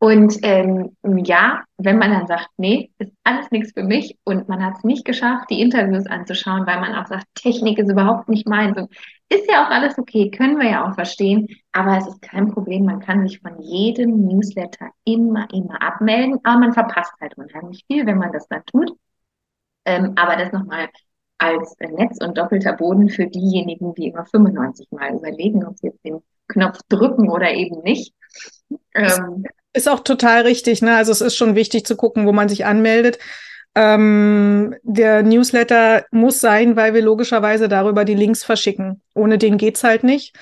Und 0.03 0.39
ähm, 0.41 0.95
ja, 1.03 1.61
wenn 1.77 1.99
man 1.99 2.09
dann 2.09 2.25
sagt, 2.25 2.49
nee, 2.57 2.89
ist 2.97 3.13
alles 3.23 3.51
nichts 3.51 3.71
für 3.73 3.83
mich 3.83 4.17
und 4.23 4.49
man 4.49 4.65
hat 4.65 4.77
es 4.77 4.83
nicht 4.83 5.05
geschafft, 5.05 5.51
die 5.51 5.61
Interviews 5.61 6.07
anzuschauen, 6.07 6.65
weil 6.65 6.79
man 6.79 6.95
auch 6.95 7.05
sagt, 7.05 7.27
Technik 7.35 7.77
ist 7.77 7.91
überhaupt 7.91 8.27
nicht 8.27 8.47
meins 8.47 8.75
und 8.79 8.91
ist 9.29 9.47
ja 9.47 9.63
auch 9.63 9.69
alles 9.69 9.99
okay, 9.99 10.31
können 10.31 10.57
wir 10.57 10.71
ja 10.71 10.89
auch 10.89 10.95
verstehen, 10.95 11.47
aber 11.71 11.99
es 11.99 12.07
ist 12.07 12.19
kein 12.23 12.51
Problem, 12.51 12.85
man 12.85 12.99
kann 12.99 13.27
sich 13.27 13.41
von 13.41 13.61
jedem 13.61 14.25
Newsletter 14.25 14.89
immer, 15.05 15.47
immer 15.53 15.79
abmelden, 15.79 16.39
aber 16.43 16.59
man 16.59 16.73
verpasst 16.73 17.13
halt 17.21 17.37
unheimlich 17.37 17.83
viel, 17.85 18.07
wenn 18.07 18.17
man 18.17 18.31
das 18.31 18.47
dann 18.47 18.65
tut. 18.65 18.97
Ähm, 19.85 20.13
aber 20.15 20.35
das 20.35 20.51
nochmal 20.51 20.89
als 21.37 21.75
Netz 21.79 22.17
und 22.25 22.39
doppelter 22.39 22.73
Boden 22.73 23.07
für 23.07 23.27
diejenigen, 23.27 23.93
die 23.93 24.07
immer 24.07 24.25
95 24.25 24.87
Mal 24.89 25.13
überlegen, 25.13 25.63
ob 25.63 25.77
sie 25.77 25.89
jetzt 25.89 26.03
den 26.03 26.23
Knopf 26.47 26.79
drücken 26.89 27.29
oder 27.29 27.51
eben 27.51 27.83
nicht. 27.83 28.15
Ähm, 28.95 29.43
ist 29.73 29.89
auch 29.89 30.01
total 30.01 30.41
richtig. 30.43 30.81
Ne? 30.81 30.95
Also 30.95 31.12
es 31.12 31.21
ist 31.21 31.36
schon 31.36 31.55
wichtig 31.55 31.86
zu 31.86 31.95
gucken, 31.95 32.25
wo 32.25 32.31
man 32.31 32.49
sich 32.49 32.65
anmeldet. 32.65 33.19
Ähm, 33.73 34.75
der 34.84 35.23
Newsletter 35.23 36.05
muss 36.12 36.39
sein, 36.39 36.75
weil 36.75 36.93
wir 36.93 37.01
logischerweise 37.01 37.69
darüber 37.69 38.03
die 38.03 38.15
Links 38.15 38.43
verschicken. 38.43 39.01
Ohne 39.13 39.38
den 39.38 39.57
geht's 39.57 39.84
halt 39.84 40.03
nicht. 40.03 40.36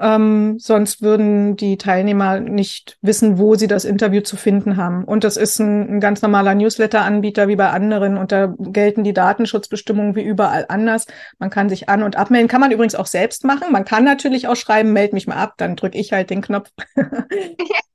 Ähm, 0.00 0.58
sonst 0.58 1.02
würden 1.02 1.56
die 1.56 1.78
Teilnehmer 1.78 2.40
nicht 2.40 2.98
wissen, 3.00 3.38
wo 3.38 3.54
sie 3.54 3.68
das 3.68 3.84
Interview 3.84 4.22
zu 4.22 4.36
finden 4.36 4.76
haben. 4.76 5.04
Und 5.04 5.22
das 5.22 5.36
ist 5.36 5.60
ein, 5.60 5.96
ein 5.96 6.00
ganz 6.00 6.20
normaler 6.20 6.54
Newsletter-Anbieter 6.56 7.46
wie 7.48 7.56
bei 7.56 7.70
anderen. 7.70 8.18
Und 8.18 8.32
da 8.32 8.54
gelten 8.58 9.04
die 9.04 9.12
Datenschutzbestimmungen 9.14 10.16
wie 10.16 10.24
überall 10.24 10.66
anders. 10.68 11.06
Man 11.38 11.48
kann 11.48 11.68
sich 11.68 11.88
an- 11.88 12.02
und 12.02 12.16
abmelden. 12.16 12.48
Kann 12.48 12.60
man 12.60 12.72
übrigens 12.72 12.96
auch 12.96 13.06
selbst 13.06 13.44
machen. 13.44 13.70
Man 13.70 13.84
kann 13.84 14.04
natürlich 14.04 14.48
auch 14.48 14.56
schreiben, 14.56 14.92
meld 14.92 15.12
mich 15.12 15.28
mal 15.28 15.36
ab, 15.36 15.54
dann 15.56 15.76
drücke 15.76 15.96
ich 15.96 16.12
halt 16.12 16.28
den 16.28 16.42
Knopf. 16.42 16.70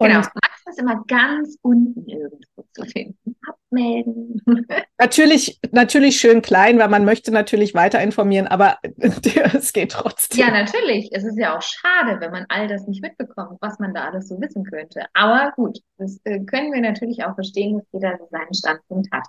Genau, 0.00 0.20
Max 0.20 0.62
ist 0.66 0.78
immer 0.78 1.04
ganz 1.06 1.58
unten 1.60 2.08
irgendwo 2.08 2.64
zu 2.72 2.84
finden. 2.84 3.36
Abmelden. 3.46 4.42
Natürlich, 4.98 5.60
natürlich 5.72 6.18
schön 6.18 6.42
klein, 6.42 6.78
weil 6.78 6.88
man 6.88 7.04
möchte 7.04 7.30
natürlich 7.32 7.74
weiter 7.74 8.00
informieren, 8.02 8.46
aber 8.46 8.78
es 8.98 9.72
geht 9.72 9.92
trotzdem. 9.92 10.40
Ja, 10.40 10.50
natürlich. 10.50 11.10
Es 11.12 11.24
ist 11.24 11.38
ja 11.38 11.56
auch 11.56 11.62
schade, 11.62 12.20
wenn 12.20 12.30
man 12.30 12.46
all 12.48 12.68
das 12.68 12.86
nicht 12.86 13.02
mitbekommt, 13.02 13.58
was 13.60 13.78
man 13.78 13.94
da 13.94 14.08
alles 14.08 14.28
so 14.28 14.40
wissen 14.40 14.64
könnte. 14.64 15.04
Aber 15.14 15.52
gut, 15.56 15.78
das 15.96 16.20
äh, 16.24 16.40
können 16.40 16.72
wir 16.72 16.80
natürlich 16.80 17.24
auch 17.24 17.34
verstehen, 17.34 17.78
dass 17.78 17.86
jeder 17.92 18.18
seinen 18.30 18.54
Standpunkt 18.54 19.10
hat. 19.12 19.26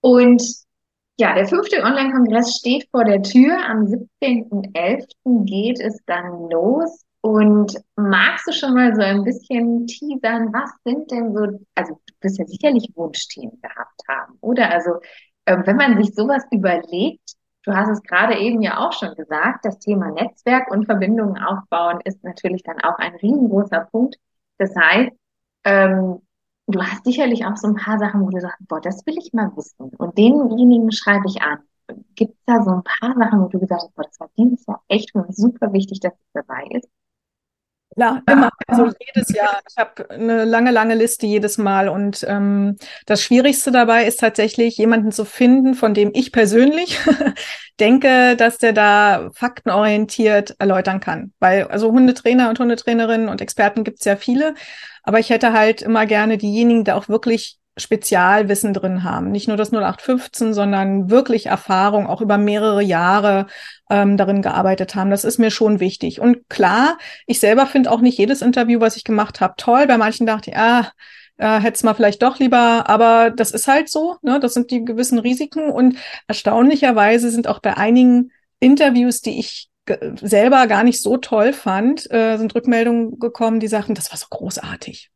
Und 0.00 0.42
ja, 1.18 1.34
der 1.34 1.46
fünfte 1.46 1.82
Online-Kongress 1.82 2.56
steht 2.56 2.88
vor 2.90 3.04
der 3.04 3.22
Tür. 3.22 3.58
Am 3.68 3.84
17.11. 3.84 5.44
geht 5.44 5.78
es 5.78 5.98
dann 6.06 6.48
los. 6.50 7.04
Und 7.22 7.76
magst 7.96 8.46
du 8.46 8.52
schon 8.52 8.74
mal 8.74 8.94
so 8.94 9.02
ein 9.02 9.24
bisschen 9.24 9.86
teasern, 9.86 10.52
was 10.52 10.70
sind 10.84 11.10
denn 11.10 11.34
so, 11.34 11.42
also 11.74 12.00
du 12.06 12.14
wirst 12.22 12.38
ja 12.38 12.46
sicherlich 12.46 12.90
Wunschthemen 12.94 13.60
gehabt 13.60 14.00
haben, 14.08 14.38
oder? 14.40 14.70
Also 14.70 15.00
äh, 15.44 15.58
wenn 15.66 15.76
man 15.76 16.02
sich 16.02 16.14
sowas 16.14 16.44
überlegt, 16.50 17.34
du 17.64 17.74
hast 17.74 17.90
es 17.90 18.02
gerade 18.02 18.38
eben 18.38 18.62
ja 18.62 18.78
auch 18.78 18.92
schon 18.92 19.14
gesagt, 19.14 19.64
das 19.64 19.78
Thema 19.78 20.10
Netzwerk 20.10 20.70
und 20.70 20.86
Verbindungen 20.86 21.36
aufbauen 21.42 22.00
ist 22.04 22.24
natürlich 22.24 22.62
dann 22.62 22.80
auch 22.80 22.98
ein 22.98 23.14
riesengroßer 23.16 23.88
Punkt. 23.92 24.16
Das 24.58 24.74
heißt, 24.74 25.12
ähm, 25.64 26.22
du 26.68 26.82
hast 26.82 27.04
sicherlich 27.04 27.44
auch 27.44 27.56
so 27.56 27.68
ein 27.68 27.74
paar 27.76 27.98
Sachen, 27.98 28.22
wo 28.22 28.30
du 28.30 28.40
sagst, 28.40 28.66
boah, 28.68 28.80
das 28.80 29.04
will 29.06 29.18
ich 29.18 29.32
mal 29.34 29.50
wissen. 29.56 29.90
Und 29.98 30.16
denjenigen 30.16 30.90
schreibe 30.92 31.26
ich 31.28 31.42
an. 31.42 31.58
Gibt 32.14 32.34
es 32.34 32.44
da 32.46 32.62
so 32.62 32.70
ein 32.70 32.82
paar 32.84 33.14
Sachen, 33.16 33.40
wo 33.42 33.48
du 33.48 33.58
gesagt 33.58 33.82
hast, 33.82 33.94
boah, 33.94 34.04
das 34.04 34.20
war 34.20 34.30
dieses 34.38 34.64
Jahr 34.66 34.82
echt 34.88 35.10
für 35.12 35.26
super 35.30 35.72
wichtig, 35.72 36.00
dass 36.00 36.14
es 36.14 36.32
dabei 36.32 36.64
ist? 36.70 36.88
Klar, 37.94 38.22
immer. 38.30 38.50
Also 38.68 38.92
jedes 39.14 39.34
Jahr. 39.34 39.60
Ich 39.68 39.76
habe 39.76 40.08
eine 40.10 40.44
lange, 40.44 40.70
lange 40.70 40.94
Liste 40.94 41.26
jedes 41.26 41.58
Mal. 41.58 41.88
Und 41.88 42.24
ähm, 42.28 42.76
das 43.06 43.22
Schwierigste 43.22 43.72
dabei 43.72 44.06
ist 44.06 44.20
tatsächlich, 44.20 44.76
jemanden 44.76 45.10
zu 45.12 45.24
finden, 45.24 45.74
von 45.74 45.92
dem 45.92 46.10
ich 46.14 46.30
persönlich 46.30 46.98
denke, 47.80 48.36
dass 48.36 48.58
der 48.58 48.72
da 48.72 49.30
faktenorientiert 49.34 50.54
erläutern 50.58 51.00
kann. 51.00 51.32
Weil 51.40 51.64
also 51.64 51.90
Hundetrainer 51.90 52.48
und 52.48 52.60
Hundetrainerinnen 52.60 53.28
und 53.28 53.40
Experten 53.40 53.82
gibt 53.82 53.98
es 53.98 54.04
ja 54.04 54.16
viele. 54.16 54.54
Aber 55.02 55.18
ich 55.18 55.30
hätte 55.30 55.52
halt 55.52 55.82
immer 55.82 56.06
gerne 56.06 56.38
diejenigen, 56.38 56.84
die 56.84 56.92
auch 56.92 57.08
wirklich 57.08 57.59
Spezialwissen 57.76 58.74
drin 58.74 59.04
haben. 59.04 59.30
Nicht 59.30 59.48
nur 59.48 59.56
das 59.56 59.72
0815, 59.72 60.52
sondern 60.54 61.10
wirklich 61.10 61.46
Erfahrung, 61.46 62.06
auch 62.06 62.20
über 62.20 62.36
mehrere 62.36 62.82
Jahre 62.82 63.46
ähm, 63.88 64.16
darin 64.16 64.42
gearbeitet 64.42 64.94
haben. 64.94 65.10
Das 65.10 65.24
ist 65.24 65.38
mir 65.38 65.50
schon 65.50 65.80
wichtig. 65.80 66.20
Und 66.20 66.48
klar, 66.48 66.98
ich 67.26 67.40
selber 67.40 67.66
finde 67.66 67.90
auch 67.90 68.00
nicht 68.00 68.18
jedes 68.18 68.42
Interview, 68.42 68.80
was 68.80 68.96
ich 68.96 69.04
gemacht 69.04 69.40
habe, 69.40 69.54
toll. 69.56 69.86
Bei 69.86 69.98
manchen 69.98 70.26
dachte 70.26 70.50
ich, 70.50 70.56
ah, 70.56 70.90
äh, 71.38 71.60
hätte 71.60 71.76
es 71.76 71.82
mal 71.82 71.94
vielleicht 71.94 72.22
doch 72.22 72.38
lieber, 72.38 72.88
aber 72.88 73.30
das 73.30 73.50
ist 73.50 73.66
halt 73.66 73.88
so, 73.88 74.16
ne? 74.22 74.40
Das 74.40 74.54
sind 74.54 74.70
die 74.70 74.84
gewissen 74.84 75.18
Risiken. 75.18 75.70
Und 75.70 75.96
erstaunlicherweise 76.28 77.30
sind 77.30 77.48
auch 77.48 77.60
bei 77.60 77.76
einigen 77.76 78.32
Interviews, 78.58 79.22
die 79.22 79.38
ich 79.38 79.70
selber 80.20 80.66
gar 80.66 80.84
nicht 80.84 81.00
so 81.02 81.16
toll 81.16 81.52
fand, 81.52 82.10
äh, 82.12 82.36
sind 82.36 82.54
Rückmeldungen 82.54 83.18
gekommen, 83.18 83.60
die 83.60 83.68
sagten, 83.68 83.94
das 83.94 84.10
war 84.10 84.18
so 84.18 84.26
großartig. 84.30 85.10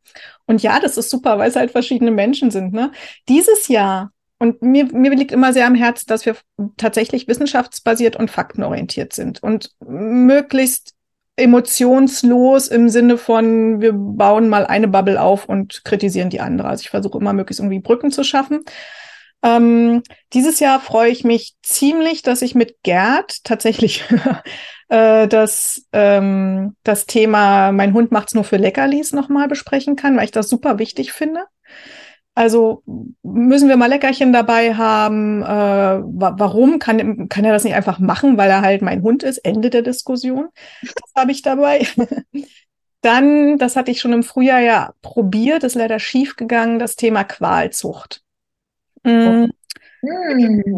Und 0.47 0.63
ja, 0.63 0.81
das 0.81 0.97
ist 0.97 1.11
super, 1.11 1.39
weil 1.39 1.49
es 1.49 1.57
halt 1.57 1.71
verschiedene 1.71 2.11
Menschen 2.11 2.51
sind. 2.51 2.73
Ne? 2.73 2.93
Dieses 3.29 3.69
Jahr, 3.69 4.11
und 4.39 4.63
mir, 4.63 4.87
mir 4.87 5.15
liegt 5.15 5.33
immer 5.33 5.53
sehr 5.53 5.67
am 5.67 5.75
Herzen, 5.75 6.07
dass 6.09 6.27
wir 6.27 6.37
tatsächlich 6.77 7.29
wissenschaftsbasiert 7.29 8.17
und 8.17 8.31
faktenorientiert 8.31 9.13
sind 9.13 9.43
und 9.43 9.71
möglichst 9.81 10.95
emotionslos 11.37 12.69
im 12.69 12.89
Sinne 12.89 13.17
von, 13.19 13.81
wir 13.81 13.93
bauen 13.93 14.49
mal 14.49 14.67
eine 14.67 14.89
Bubble 14.89 15.21
auf 15.21 15.49
und 15.49 15.83
kritisieren 15.85 16.31
die 16.31 16.41
andere. 16.41 16.69
Also 16.69 16.83
ich 16.83 16.91
versuche 16.91 17.19
immer 17.19 17.33
möglichst 17.33 17.61
irgendwie 17.61 17.81
Brücken 17.81 18.13
zu 18.13 18.23
schaffen. 18.23 18.65
Ähm, 19.43 20.03
dieses 20.33 20.61
Jahr 20.61 20.81
freue 20.81 21.11
ich 21.11 21.25
mich 21.25 21.55
ziemlich, 21.63 22.23
dass 22.23 22.41
ich 22.41 22.55
mit 22.55 22.83
Gerd 22.83 23.45
tatsächlich 23.45 24.05
äh, 24.95 25.27
das, 25.27 25.87
ähm, 25.93 26.77
das 26.85 27.07
Thema 27.07 27.73
Mein 27.73 27.95
Hund 27.95 28.13
macht's 28.13 28.35
nur 28.35 28.45
für 28.45 28.57
Leckerlis 28.57 29.13
nochmal 29.13 29.49
besprechen 29.49 29.97
kann, 29.97 30.17
weil 30.17 30.27
ich 30.27 30.31
das 30.31 30.49
super 30.49 30.79
wichtig 30.79 31.13
finde. 31.13 31.45
Also 32.37 32.83
müssen 33.23 33.69
wir 33.69 33.77
mal 33.77 33.89
Leckerchen 33.89 34.33
dabei 34.33 34.75
haben? 34.75 35.43
Äh, 35.43 35.47
wa 35.47 36.35
warum 36.37 36.79
kann, 36.79 37.29
kann 37.29 37.45
er 37.45 37.53
das 37.53 37.65
nicht 37.65 37.75
einfach 37.75 37.99
machen, 37.99 38.37
weil 38.37 38.51
er 38.51 38.63
halt 38.63 38.83
mein 38.83 39.03
Hund 39.03 39.23
ist? 39.25 39.39
Ende 39.39 39.71
der 39.71 39.83
Diskussion. 39.83 40.49
Das 40.83 41.13
habe 41.17 41.33
ich 41.33 41.43
dabei. 41.43 41.87
Dann, 43.01 43.59
das 43.59 43.77
hatte 43.77 43.91
ich 43.91 44.01
schon 44.01 44.13
im 44.13 44.23
Frühjahr 44.23 44.61
ja 44.61 44.95
probiert, 45.03 45.63
ist 45.63 45.75
leider 45.75 45.99
schief 45.99 46.37
gegangen, 46.37 46.79
das 46.79 46.97
Thema 46.97 47.25
Qualzucht. 47.25 48.23
Mhm. 49.03 49.53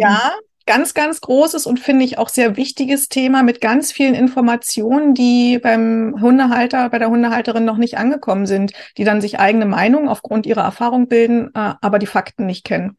Ja, 0.00 0.32
ganz, 0.66 0.94
ganz 0.94 1.20
großes 1.20 1.66
und 1.66 1.80
finde 1.80 2.04
ich 2.04 2.18
auch 2.18 2.28
sehr 2.28 2.56
wichtiges 2.56 3.08
Thema 3.08 3.42
mit 3.42 3.60
ganz 3.60 3.92
vielen 3.92 4.14
Informationen, 4.14 5.14
die 5.14 5.58
beim 5.58 6.16
Hundehalter, 6.20 6.90
bei 6.90 6.98
der 6.98 7.08
Hundehalterin 7.08 7.64
noch 7.64 7.76
nicht 7.76 7.98
angekommen 7.98 8.46
sind, 8.46 8.72
die 8.96 9.04
dann 9.04 9.20
sich 9.20 9.38
eigene 9.38 9.66
Meinung 9.66 10.08
aufgrund 10.08 10.44
ihrer 10.44 10.62
Erfahrung 10.62 11.08
bilden, 11.08 11.50
äh, 11.54 11.74
aber 11.80 11.98
die 11.98 12.06
Fakten 12.06 12.46
nicht 12.46 12.64
kennen. 12.64 12.96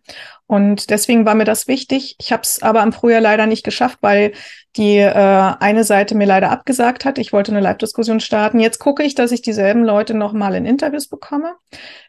Und 0.47 0.89
deswegen 0.89 1.25
war 1.25 1.35
mir 1.35 1.43
das 1.43 1.67
wichtig. 1.67 2.15
Ich 2.19 2.31
habe 2.31 2.43
es 2.43 2.61
aber 2.61 2.81
im 2.81 2.93
Frühjahr 2.93 3.19
leider 3.19 3.45
nicht 3.45 3.65
geschafft, 3.65 3.97
weil 4.01 4.31
die 4.77 4.97
äh, 4.97 5.11
eine 5.11 5.83
Seite 5.83 6.15
mir 6.15 6.25
leider 6.25 6.51
abgesagt 6.51 7.03
hat. 7.03 7.17
Ich 7.17 7.33
wollte 7.33 7.51
eine 7.51 7.59
Live-Diskussion 7.59 8.21
starten. 8.21 8.61
Jetzt 8.61 8.79
gucke 8.79 9.03
ich, 9.03 9.13
dass 9.13 9.33
ich 9.33 9.41
dieselben 9.41 9.83
Leute 9.83 10.13
nochmal 10.13 10.55
in 10.55 10.65
Interviews 10.65 11.07
bekomme. 11.07 11.55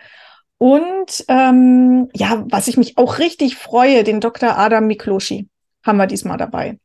Und 0.59 1.25
ähm, 1.29 2.09
ja, 2.13 2.43
was 2.49 2.67
ich 2.67 2.77
mich 2.77 2.99
auch 2.99 3.21
richtig 3.21 3.55
freue, 3.55 4.03
den 4.03 4.19
Dr. 4.19 4.59
Adam 4.59 4.89
Mikloschi 4.89 5.49
haben 5.87 5.99
wir 5.99 6.09
diesmal 6.09 6.39
dabei 6.39 6.77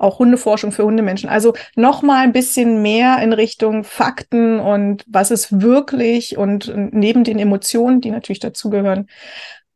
auch 0.00 0.18
Hundeforschung 0.18 0.72
für 0.72 0.84
Hundemenschen. 0.84 1.28
Also 1.28 1.54
noch 1.76 2.02
mal 2.02 2.22
ein 2.22 2.32
bisschen 2.32 2.82
mehr 2.82 3.18
in 3.22 3.32
Richtung 3.32 3.84
Fakten 3.84 4.58
und 4.58 5.04
was 5.06 5.30
ist 5.30 5.60
wirklich 5.60 6.36
und 6.38 6.72
neben 6.74 7.24
den 7.24 7.38
Emotionen, 7.38 8.00
die 8.00 8.10
natürlich 8.10 8.40
dazugehören. 8.40 9.08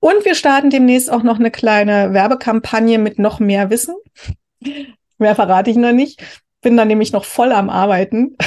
Und 0.00 0.24
wir 0.24 0.34
starten 0.34 0.70
demnächst 0.70 1.10
auch 1.10 1.22
noch 1.22 1.38
eine 1.38 1.50
kleine 1.50 2.12
Werbekampagne 2.12 2.98
mit 2.98 3.18
noch 3.18 3.40
mehr 3.40 3.70
Wissen. 3.70 3.94
Mehr 5.16 5.36
verrate 5.36 5.70
ich 5.70 5.76
noch 5.76 5.92
nicht. 5.92 6.22
Bin 6.60 6.76
da 6.76 6.84
nämlich 6.84 7.12
noch 7.12 7.24
voll 7.24 7.52
am 7.52 7.70
Arbeiten. 7.70 8.36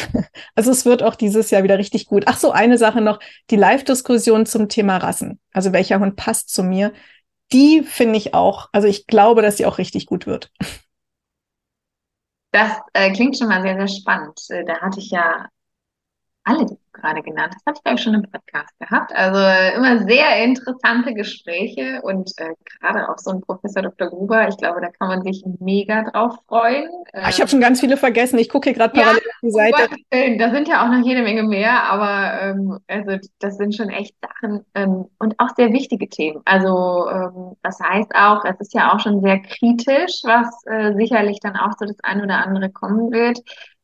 Also 0.54 0.72
es 0.72 0.86
wird 0.86 1.02
auch 1.02 1.16
dieses 1.16 1.50
Jahr 1.52 1.64
wieder 1.64 1.78
richtig 1.78 2.08
gut. 2.08 2.24
Ach 2.28 2.38
so, 2.38 2.52
eine 2.52 2.78
Sache 2.78 3.02
noch. 3.02 3.20
Die 3.50 3.56
Live-Diskussion 3.56 4.46
zum 4.46 4.70
Thema 4.70 4.98
Rassen. 4.98 5.40
Also 5.52 5.72
welcher 5.72 6.00
Hund 6.00 6.16
passt 6.16 6.50
zu 6.50 6.64
mir. 6.64 6.94
Die 7.54 7.82
finde 7.84 8.18
ich 8.18 8.34
auch, 8.34 8.70
also 8.72 8.88
ich 8.88 9.08
glaube, 9.08 9.42
dass 9.42 9.58
sie 9.58 9.66
auch 9.66 9.78
richtig 9.78 10.06
gut 10.06 10.28
wird. 10.28 10.52
Das 12.58 12.72
äh, 12.94 13.12
klingt 13.14 13.38
schon 13.38 13.50
mal 13.50 13.62
sehr, 13.62 13.76
sehr 13.78 13.88
spannend. 13.88 14.42
Äh, 14.50 14.66
da 14.66 14.82
hatte 14.82 15.00
ich 15.00 15.12
ja 15.12 15.48
alle, 16.48 16.66
die 16.66 16.76
du 16.76 16.80
gerade 16.94 17.22
genannt 17.22 17.54
hast, 17.54 17.66
habe 17.66 17.78
ich 17.78 17.84
glaube 17.84 17.98
ich 17.98 18.04
schon 18.04 18.14
im 18.14 18.24
Podcast 18.24 18.74
gehabt. 18.80 19.12
Also 19.14 19.40
äh, 19.40 19.76
immer 19.76 20.08
sehr 20.08 20.44
interessante 20.44 21.14
Gespräche 21.14 22.02
und 22.04 22.32
äh, 22.38 22.54
gerade 22.80 23.10
auch 23.10 23.18
so 23.18 23.32
ein 23.32 23.42
Professor 23.42 23.84
Dr. 23.84 24.08
Gruber, 24.10 24.48
ich 24.48 24.58
glaube, 24.58 24.82
da 24.82 24.88
kann 24.90 25.10
man 25.10 25.24
sich 25.24 25.44
mega 25.60 26.10
drauf 26.10 26.38
freuen. 26.48 26.90
Ach, 27.14 27.30
ich 27.30 27.40
habe 27.40 27.50
schon 27.50 27.60
ganz 27.60 27.80
viele 27.80 27.98
vergessen. 27.98 28.40
Ich 28.40 28.50
gucke 28.50 28.70
hier 28.70 28.78
gerade 28.78 28.94
parallel 28.94 29.22
ja, 29.24 29.30
auf 29.30 29.40
die 29.44 29.52
Seite. 29.52 29.90
Um 30.14 30.38
da 30.38 30.52
sind 30.52 30.68
ja 30.68 30.86
auch 30.86 30.92
noch 30.92 31.06
jede 31.06 31.22
Menge 31.22 31.44
mehr, 31.44 31.84
aber 31.84 32.42
ähm, 32.42 32.80
also 32.88 33.18
das 33.40 33.58
sind 33.58 33.76
schon 33.76 33.90
echt 33.90 34.16
Sachen 34.22 34.66
ähm, 34.74 35.06
und 35.20 35.40
auch 35.40 35.50
sehr 35.56 35.72
wichtige 35.74 36.10
Themen. 36.10 36.42
Also 36.46 37.10
ähm, 37.10 37.56
das 37.62 37.80
heißt 37.80 38.16
auch, 38.16 38.44
es 38.46 38.60
ist 38.60 38.74
ja 38.74 38.94
auch 38.94 39.00
schon 39.00 39.22
sehr 39.22 39.40
kritisch, 39.42 40.22
was 40.24 40.48
äh, 40.66 40.94
sicherlich 40.96 41.40
dann 41.42 41.56
auch 41.56 41.74
so 41.78 41.86
das 41.86 41.98
eine 42.04 42.24
oder 42.24 42.46
andere 42.46 42.70
kommen 42.70 43.12
wird. 43.12 43.40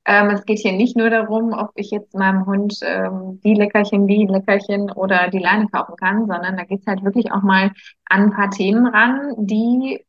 Ähm, 0.05 0.31
es 0.31 0.45
geht 0.45 0.59
hier 0.59 0.73
nicht 0.73 0.97
nur 0.97 1.09
darum, 1.09 1.53
ob 1.53 1.71
ich 1.75 1.91
jetzt 1.91 2.13
meinem 2.13 2.45
Hund 2.45 2.79
ähm, 2.81 3.39
die 3.43 3.53
Leckerchen, 3.53 4.07
die 4.07 4.25
Leckerchen 4.25 4.91
oder 4.91 5.29
die 5.29 5.39
Leine 5.39 5.67
kaufen 5.69 5.95
kann, 5.95 6.27
sondern 6.27 6.57
da 6.57 6.63
geht 6.63 6.81
es 6.81 6.87
halt 6.87 7.03
wirklich 7.03 7.31
auch 7.31 7.41
mal 7.41 7.71
an 8.05 8.23
ein 8.23 8.31
paar 8.31 8.49
Themen 8.49 8.85
ran, 8.87 9.33
die 9.37 10.05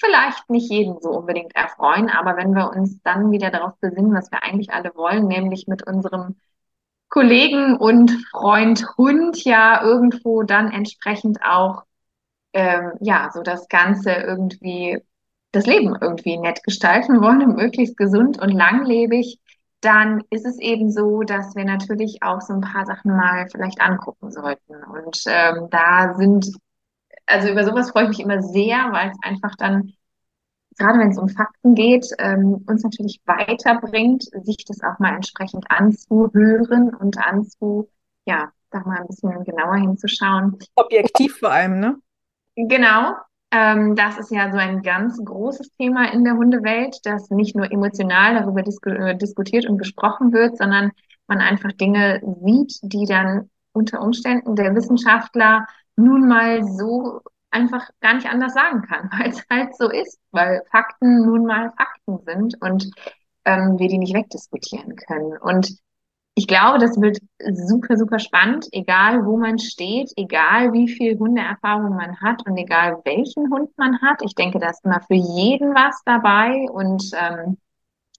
vielleicht 0.00 0.50
nicht 0.50 0.70
jeden 0.70 1.00
so 1.00 1.10
unbedingt 1.10 1.54
erfreuen, 1.54 2.10
aber 2.10 2.36
wenn 2.36 2.52
wir 2.54 2.70
uns 2.70 3.00
dann 3.02 3.30
wieder 3.30 3.50
darauf 3.50 3.78
besinnen, 3.80 4.14
was 4.14 4.30
wir 4.32 4.42
eigentlich 4.42 4.72
alle 4.72 4.92
wollen, 4.94 5.28
nämlich 5.28 5.66
mit 5.68 5.86
unserem 5.86 6.36
Kollegen 7.08 7.76
und 7.76 8.10
Freund 8.30 8.84
Hund 8.98 9.44
ja 9.44 9.82
irgendwo 9.82 10.42
dann 10.42 10.72
entsprechend 10.72 11.38
auch 11.44 11.84
ähm, 12.52 12.92
ja 13.00 13.30
so 13.32 13.42
das 13.42 13.68
Ganze 13.68 14.12
irgendwie 14.12 14.98
das 15.52 15.66
Leben 15.66 15.96
irgendwie 16.00 16.36
nett 16.38 16.62
gestalten 16.64 17.20
wollen 17.20 17.42
und 17.42 17.56
möglichst 17.56 17.96
gesund 17.96 18.40
und 18.40 18.50
langlebig, 18.50 19.40
dann 19.80 20.22
ist 20.30 20.46
es 20.46 20.58
eben 20.58 20.90
so, 20.90 21.22
dass 21.22 21.54
wir 21.54 21.64
natürlich 21.64 22.22
auch 22.22 22.40
so 22.40 22.54
ein 22.54 22.60
paar 22.60 22.86
Sachen 22.86 23.16
mal 23.16 23.46
vielleicht 23.50 23.80
angucken 23.80 24.30
sollten. 24.30 24.74
Und 24.74 25.22
ähm, 25.26 25.68
da 25.70 26.14
sind, 26.14 26.50
also 27.26 27.48
über 27.48 27.64
sowas 27.64 27.90
freue 27.90 28.04
ich 28.04 28.08
mich 28.10 28.20
immer 28.20 28.42
sehr, 28.42 28.92
weil 28.92 29.10
es 29.10 29.18
einfach 29.22 29.54
dann 29.56 29.92
gerade 30.78 30.98
wenn 30.98 31.10
es 31.10 31.18
um 31.18 31.28
Fakten 31.28 31.74
geht, 31.74 32.06
ähm, 32.18 32.64
uns 32.66 32.82
natürlich 32.82 33.20
weiterbringt, 33.24 34.24
sich 34.42 34.64
das 34.66 34.82
auch 34.82 34.98
mal 34.98 35.14
entsprechend 35.14 35.64
anzuhören 35.70 36.94
und 36.94 37.18
anzu, 37.18 37.88
ja, 38.26 38.52
da 38.70 38.80
mal 38.80 39.00
ein 39.00 39.06
bisschen 39.06 39.44
genauer 39.44 39.76
hinzuschauen. 39.76 40.58
Objektiv 40.74 41.38
vor 41.38 41.50
allem, 41.50 41.80
ne? 41.80 41.96
Genau. 42.56 43.12
Ähm, 43.52 43.94
das 43.94 44.18
ist 44.18 44.30
ja 44.30 44.50
so 44.50 44.58
ein 44.58 44.82
ganz 44.82 45.22
großes 45.24 45.70
Thema 45.78 46.12
in 46.12 46.24
der 46.24 46.34
Hundewelt, 46.34 46.98
dass 47.04 47.30
nicht 47.30 47.54
nur 47.54 47.70
emotional 47.70 48.34
darüber 48.34 48.62
disku 48.62 48.90
äh, 48.90 49.16
diskutiert 49.16 49.66
und 49.66 49.78
gesprochen 49.78 50.32
wird, 50.32 50.58
sondern 50.58 50.90
man 51.28 51.40
einfach 51.40 51.72
Dinge 51.72 52.20
sieht, 52.44 52.78
die 52.82 53.06
dann 53.06 53.50
unter 53.72 54.00
Umständen 54.00 54.56
der 54.56 54.74
Wissenschaftler 54.74 55.66
nun 55.96 56.28
mal 56.28 56.64
so 56.64 57.20
einfach 57.50 57.88
gar 58.00 58.14
nicht 58.14 58.28
anders 58.28 58.54
sagen 58.54 58.82
kann, 58.82 59.10
weil 59.18 59.30
es 59.30 59.42
halt 59.50 59.76
so 59.76 59.90
ist, 59.90 60.18
weil 60.32 60.62
Fakten 60.70 61.24
nun 61.24 61.46
mal 61.46 61.72
Fakten 61.76 62.18
sind 62.24 62.60
und 62.60 62.90
ähm, 63.44 63.78
wir 63.78 63.88
die 63.88 63.98
nicht 63.98 64.14
wegdiskutieren 64.14 64.96
können. 64.96 65.36
Und 65.38 65.78
ich 66.38 66.46
glaube, 66.46 66.78
das 66.78 67.00
wird 67.00 67.18
super, 67.54 67.96
super 67.96 68.18
spannend, 68.18 68.68
egal 68.72 69.24
wo 69.24 69.38
man 69.38 69.58
steht, 69.58 70.12
egal 70.16 70.72
wie 70.74 70.86
viel 70.86 71.18
Hundeerfahrung 71.18 71.96
man 71.96 72.20
hat 72.20 72.46
und 72.46 72.56
egal 72.58 73.00
welchen 73.04 73.50
Hund 73.50 73.70
man 73.78 74.00
hat. 74.02 74.20
Ich 74.22 74.34
denke, 74.34 74.58
da 74.58 74.68
ist 74.70 74.84
immer 74.84 75.00
für 75.00 75.14
jeden 75.14 75.74
was 75.74 76.02
dabei 76.04 76.66
und 76.70 77.10
ähm, 77.14 77.56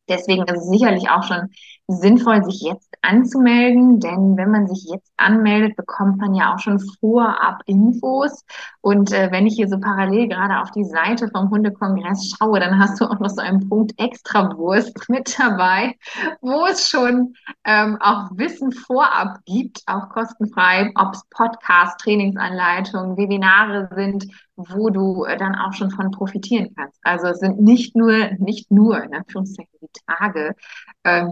Deswegen 0.09 0.43
ist 0.43 0.57
es 0.61 0.69
sicherlich 0.69 1.09
auch 1.09 1.23
schon 1.23 1.49
sinnvoll, 1.87 2.43
sich 2.45 2.61
jetzt 2.61 2.86
anzumelden, 3.01 3.99
denn 3.99 4.37
wenn 4.37 4.51
man 4.51 4.67
sich 4.67 4.85
jetzt 4.91 5.11
anmeldet, 5.17 5.75
bekommt 5.75 6.17
man 6.17 6.33
ja 6.35 6.53
auch 6.53 6.59
schon 6.59 6.79
vorab 6.99 7.61
Infos. 7.65 8.45
Und 8.81 9.11
äh, 9.11 9.31
wenn 9.31 9.47
ich 9.47 9.55
hier 9.55 9.67
so 9.67 9.79
parallel 9.79 10.27
gerade 10.27 10.59
auf 10.59 10.71
die 10.71 10.83
Seite 10.83 11.29
vom 11.29 11.49
Hundekongress 11.49 12.33
schaue, 12.37 12.59
dann 12.59 12.79
hast 12.79 12.99
du 12.99 13.05
auch 13.05 13.19
noch 13.19 13.29
so 13.29 13.41
einen 13.41 13.67
Punkt 13.67 13.93
Extrawurst 13.97 14.97
mit 15.09 15.37
dabei, 15.39 15.95
wo 16.41 16.65
es 16.65 16.89
schon 16.89 17.33
ähm, 17.65 17.97
auch 17.99 18.29
Wissen 18.35 18.71
vorab 18.71 19.39
gibt, 19.45 19.81
auch 19.85 20.09
kostenfrei, 20.09 20.91
ob 20.95 21.13
es 21.13 21.23
Podcast, 21.29 21.99
Trainingsanleitungen, 21.99 23.17
Webinare 23.17 23.89
sind, 23.95 24.27
wo 24.57 24.89
du 24.89 25.23
äh, 25.25 25.37
dann 25.37 25.55
auch 25.55 25.73
schon 25.73 25.91
von 25.91 26.11
profitieren 26.11 26.73
kannst. 26.75 26.99
Also 27.03 27.27
es 27.27 27.39
sind 27.39 27.61
nicht 27.61 27.95
nur, 27.95 28.31
nicht 28.39 28.71
nur, 28.71 29.01
in 29.03 29.13
Anführungszeichen, 29.13 29.79
die 29.81 29.87
Tage, 30.07 30.55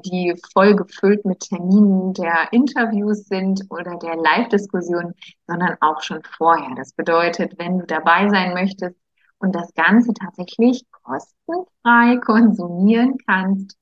die 0.05 0.35
voll 0.53 0.75
gefüllt 0.75 1.25
mit 1.25 1.41
Terminen 1.41 2.13
der 2.13 2.51
Interviews 2.51 3.27
sind 3.27 3.61
oder 3.69 3.97
der 3.97 4.15
Live-Diskussion, 4.15 5.13
sondern 5.47 5.77
auch 5.81 6.01
schon 6.01 6.21
vorher. 6.37 6.75
Das 6.75 6.93
bedeutet, 6.93 7.53
wenn 7.57 7.79
du 7.79 7.85
dabei 7.85 8.29
sein 8.29 8.53
möchtest 8.53 8.95
und 9.39 9.55
das 9.55 9.73
Ganze 9.73 10.13
tatsächlich 10.13 10.85
kostenfrei 11.03 12.17
konsumieren 12.17 13.17
kannst, 13.27 13.77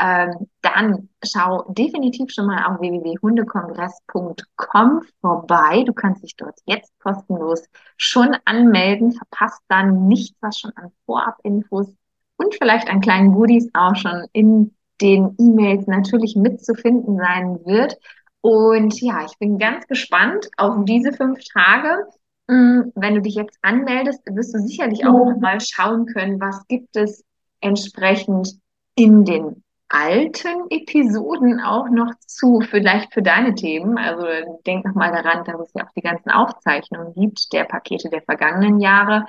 ähm, 0.00 0.48
dann 0.62 1.08
schau 1.24 1.64
definitiv 1.70 2.30
schon 2.30 2.46
mal 2.46 2.64
auf 2.66 2.78
www.hundekongress.com 2.80 5.02
vorbei. 5.20 5.82
Du 5.84 5.92
kannst 5.92 6.22
dich 6.22 6.36
dort 6.36 6.60
jetzt 6.66 6.96
kostenlos 7.00 7.64
schon 7.96 8.36
anmelden, 8.44 9.10
verpasst 9.12 9.60
dann 9.68 10.06
nichts, 10.06 10.36
was 10.40 10.60
schon 10.60 10.70
an 10.76 10.92
Vorab-Infos 11.06 11.92
und 12.36 12.54
vielleicht 12.54 12.88
an 12.88 13.00
kleinen 13.00 13.32
Goodies 13.32 13.68
auch 13.74 13.96
schon 13.96 14.28
in 14.32 14.76
den 15.00 15.34
E-Mails 15.38 15.86
natürlich 15.86 16.36
mitzufinden 16.36 17.16
sein 17.16 17.60
wird. 17.64 17.96
Und 18.40 19.00
ja, 19.00 19.24
ich 19.24 19.36
bin 19.38 19.58
ganz 19.58 19.86
gespannt 19.86 20.48
auf 20.56 20.84
diese 20.84 21.12
fünf 21.12 21.40
Tage. 21.52 22.06
Mm, 22.46 22.90
wenn 22.94 23.14
du 23.14 23.22
dich 23.22 23.34
jetzt 23.34 23.58
anmeldest, 23.62 24.20
wirst 24.26 24.54
du 24.54 24.58
sicherlich 24.60 25.04
auch 25.06 25.26
noch 25.26 25.40
mal 25.40 25.60
schauen 25.60 26.06
können, 26.06 26.40
was 26.40 26.66
gibt 26.66 26.96
es 26.96 27.24
entsprechend 27.60 28.58
in 28.94 29.24
den 29.24 29.62
alten 29.88 30.70
Episoden 30.70 31.60
auch 31.60 31.88
noch 31.88 32.12
zu, 32.26 32.60
vielleicht 32.60 33.12
für 33.14 33.22
deine 33.22 33.54
Themen. 33.54 33.96
Also 33.96 34.26
denk 34.66 34.84
noch 34.84 34.94
mal 34.94 35.10
daran, 35.10 35.44
dass 35.44 35.60
es 35.60 35.72
ja 35.74 35.84
auch 35.86 35.92
die 35.96 36.02
ganzen 36.02 36.30
Aufzeichnungen 36.30 37.14
gibt 37.14 37.52
der 37.52 37.64
Pakete 37.64 38.10
der 38.10 38.22
vergangenen 38.22 38.80
Jahre. 38.80 39.24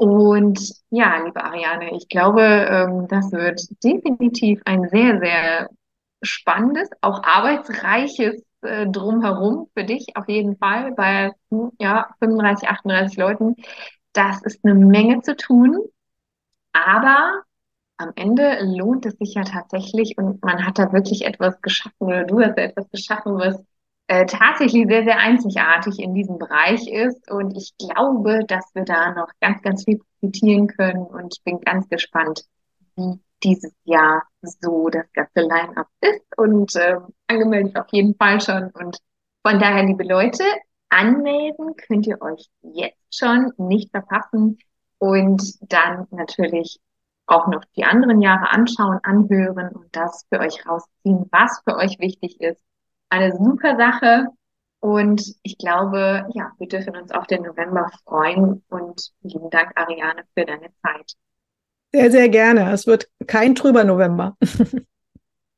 Und 0.00 0.58
ja, 0.88 1.22
liebe 1.22 1.44
Ariane, 1.44 1.94
ich 1.94 2.08
glaube, 2.08 2.40
ähm, 2.40 3.06
das 3.08 3.32
wird 3.32 3.60
definitiv 3.84 4.62
ein 4.64 4.88
sehr, 4.88 5.20
sehr 5.20 5.68
spannendes, 6.22 6.88
auch 7.02 7.22
arbeitsreiches 7.22 8.42
äh, 8.62 8.86
drumherum 8.86 9.68
für 9.76 9.84
dich 9.84 10.06
auf 10.14 10.26
jeden 10.26 10.56
Fall 10.56 10.92
bei 10.92 11.32
ja, 11.78 12.08
35, 12.18 12.70
38 12.70 13.18
Leuten. 13.18 13.56
Das 14.14 14.40
ist 14.42 14.64
eine 14.64 14.74
Menge 14.74 15.20
zu 15.20 15.36
tun, 15.36 15.76
aber 16.72 17.42
am 17.98 18.12
Ende 18.16 18.58
lohnt 18.62 19.04
es 19.04 19.18
sich 19.18 19.34
ja 19.34 19.42
tatsächlich 19.42 20.16
und 20.16 20.42
man 20.42 20.64
hat 20.64 20.78
da 20.78 20.94
wirklich 20.94 21.26
etwas 21.26 21.60
geschaffen 21.60 22.06
oder 22.06 22.24
du 22.24 22.40
hast 22.40 22.56
da 22.56 22.62
etwas 22.62 22.88
geschaffen, 22.88 23.36
was 23.36 23.62
äh, 24.10 24.26
tatsächlich 24.26 24.88
sehr, 24.88 25.04
sehr 25.04 25.18
einzigartig 25.18 26.00
in 26.00 26.14
diesem 26.14 26.36
Bereich 26.36 26.88
ist. 26.88 27.30
Und 27.30 27.56
ich 27.56 27.72
glaube, 27.78 28.40
dass 28.44 28.64
wir 28.74 28.84
da 28.84 29.12
noch 29.14 29.28
ganz, 29.40 29.62
ganz 29.62 29.84
viel 29.84 29.98
profitieren 29.98 30.66
können 30.66 31.06
und 31.06 31.36
ich 31.36 31.44
bin 31.44 31.60
ganz 31.60 31.88
gespannt, 31.88 32.42
wie 32.96 33.20
dieses 33.44 33.72
Jahr 33.84 34.24
so 34.42 34.88
das 34.88 35.06
ganze 35.12 35.42
Line-up 35.42 35.86
ist 36.00 36.24
und 36.36 36.74
äh, 36.74 36.96
angemeldet 37.28 37.78
auf 37.78 37.86
jeden 37.92 38.16
Fall 38.16 38.40
schon. 38.40 38.70
Und 38.72 38.98
von 39.46 39.60
daher, 39.60 39.84
liebe 39.84 40.02
Leute, 40.02 40.42
anmelden 40.88 41.76
könnt 41.76 42.08
ihr 42.08 42.20
euch 42.20 42.48
jetzt 42.62 43.16
schon 43.16 43.52
nicht 43.58 43.92
verpassen 43.92 44.58
und 44.98 45.72
dann 45.72 46.08
natürlich 46.10 46.80
auch 47.26 47.46
noch 47.46 47.64
die 47.76 47.84
anderen 47.84 48.20
Jahre 48.20 48.50
anschauen, 48.50 48.98
anhören 49.04 49.68
und 49.68 49.94
das 49.94 50.26
für 50.32 50.40
euch 50.40 50.66
rausziehen, 50.66 51.28
was 51.30 51.62
für 51.64 51.76
euch 51.76 52.00
wichtig 52.00 52.40
ist. 52.40 52.60
Eine 53.10 53.32
super 53.36 53.76
Sache. 53.76 54.28
Und 54.80 55.22
ich 55.42 55.58
glaube, 55.58 56.26
ja, 56.32 56.52
wir 56.58 56.68
dürfen 56.68 56.96
uns 56.96 57.12
auf 57.12 57.26
den 57.26 57.42
November 57.42 57.90
freuen. 58.04 58.64
Und 58.70 59.10
lieben 59.22 59.50
Dank, 59.50 59.72
Ariane, 59.74 60.24
für 60.34 60.46
deine 60.46 60.68
Zeit. 60.82 61.12
Sehr, 61.92 62.10
sehr 62.10 62.28
gerne. 62.28 62.72
Es 62.72 62.86
wird 62.86 63.08
kein 63.26 63.54
trüber 63.54 63.84
November. 63.84 64.36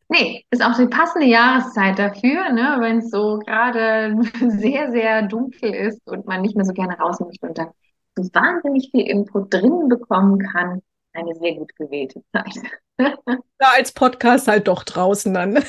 Nee, 0.09 0.45
ist 0.51 0.63
auch 0.63 0.77
die 0.77 0.89
passende 0.89 1.27
Jahreszeit 1.27 1.99
dafür, 1.99 2.53
ne? 2.53 2.77
wenn 2.81 2.99
es 2.99 3.11
so 3.11 3.39
gerade 3.39 4.15
sehr, 4.59 4.91
sehr 4.91 5.23
dunkel 5.23 5.73
ist 5.73 6.07
und 6.07 6.27
man 6.27 6.43
nicht 6.43 6.55
mehr 6.55 6.67
so 6.67 6.75
gerne 6.75 6.99
raus 6.99 7.19
möchte 7.21 7.47
und 7.47 7.57
dann 7.57 7.71
so 8.15 8.25
wahnsinnig 8.35 8.91
viel 8.91 9.09
Input 9.09 9.55
drinnen 9.55 9.89
bekommen 9.89 10.39
kann 10.39 10.83
eine 11.15 11.35
sehr 11.35 11.55
gut 11.55 11.75
gewählte 11.77 12.23
Zeit. 12.33 12.55
Ja, 13.61 13.73
als 13.75 13.91
Podcast 13.93 14.47
halt 14.47 14.69
doch 14.69 14.85
draußen 14.85 15.33
dann. 15.35 15.65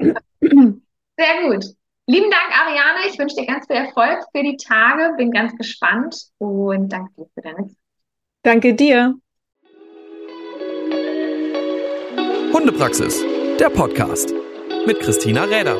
Sehr 0.00 1.48
gut. 1.48 1.64
Lieben 2.06 2.30
Dank, 2.30 2.60
Ariane. 2.60 3.08
Ich 3.08 3.18
wünsche 3.18 3.36
dir 3.36 3.46
ganz 3.46 3.66
viel 3.66 3.76
Erfolg 3.76 4.24
für 4.34 4.42
die 4.42 4.56
Tage. 4.56 5.14
Bin 5.16 5.30
ganz 5.30 5.56
gespannt 5.56 6.16
und 6.38 6.88
danke 6.88 7.12
dir 7.16 7.26
für 7.34 7.42
deine 7.42 7.66
Zeit. 7.66 7.76
Danke 8.42 8.74
dir. 8.74 9.14
Hundepraxis, 12.52 13.22
der 13.60 13.70
Podcast 13.70 14.34
mit 14.86 14.98
Christina 15.00 15.44
Räder. 15.44 15.76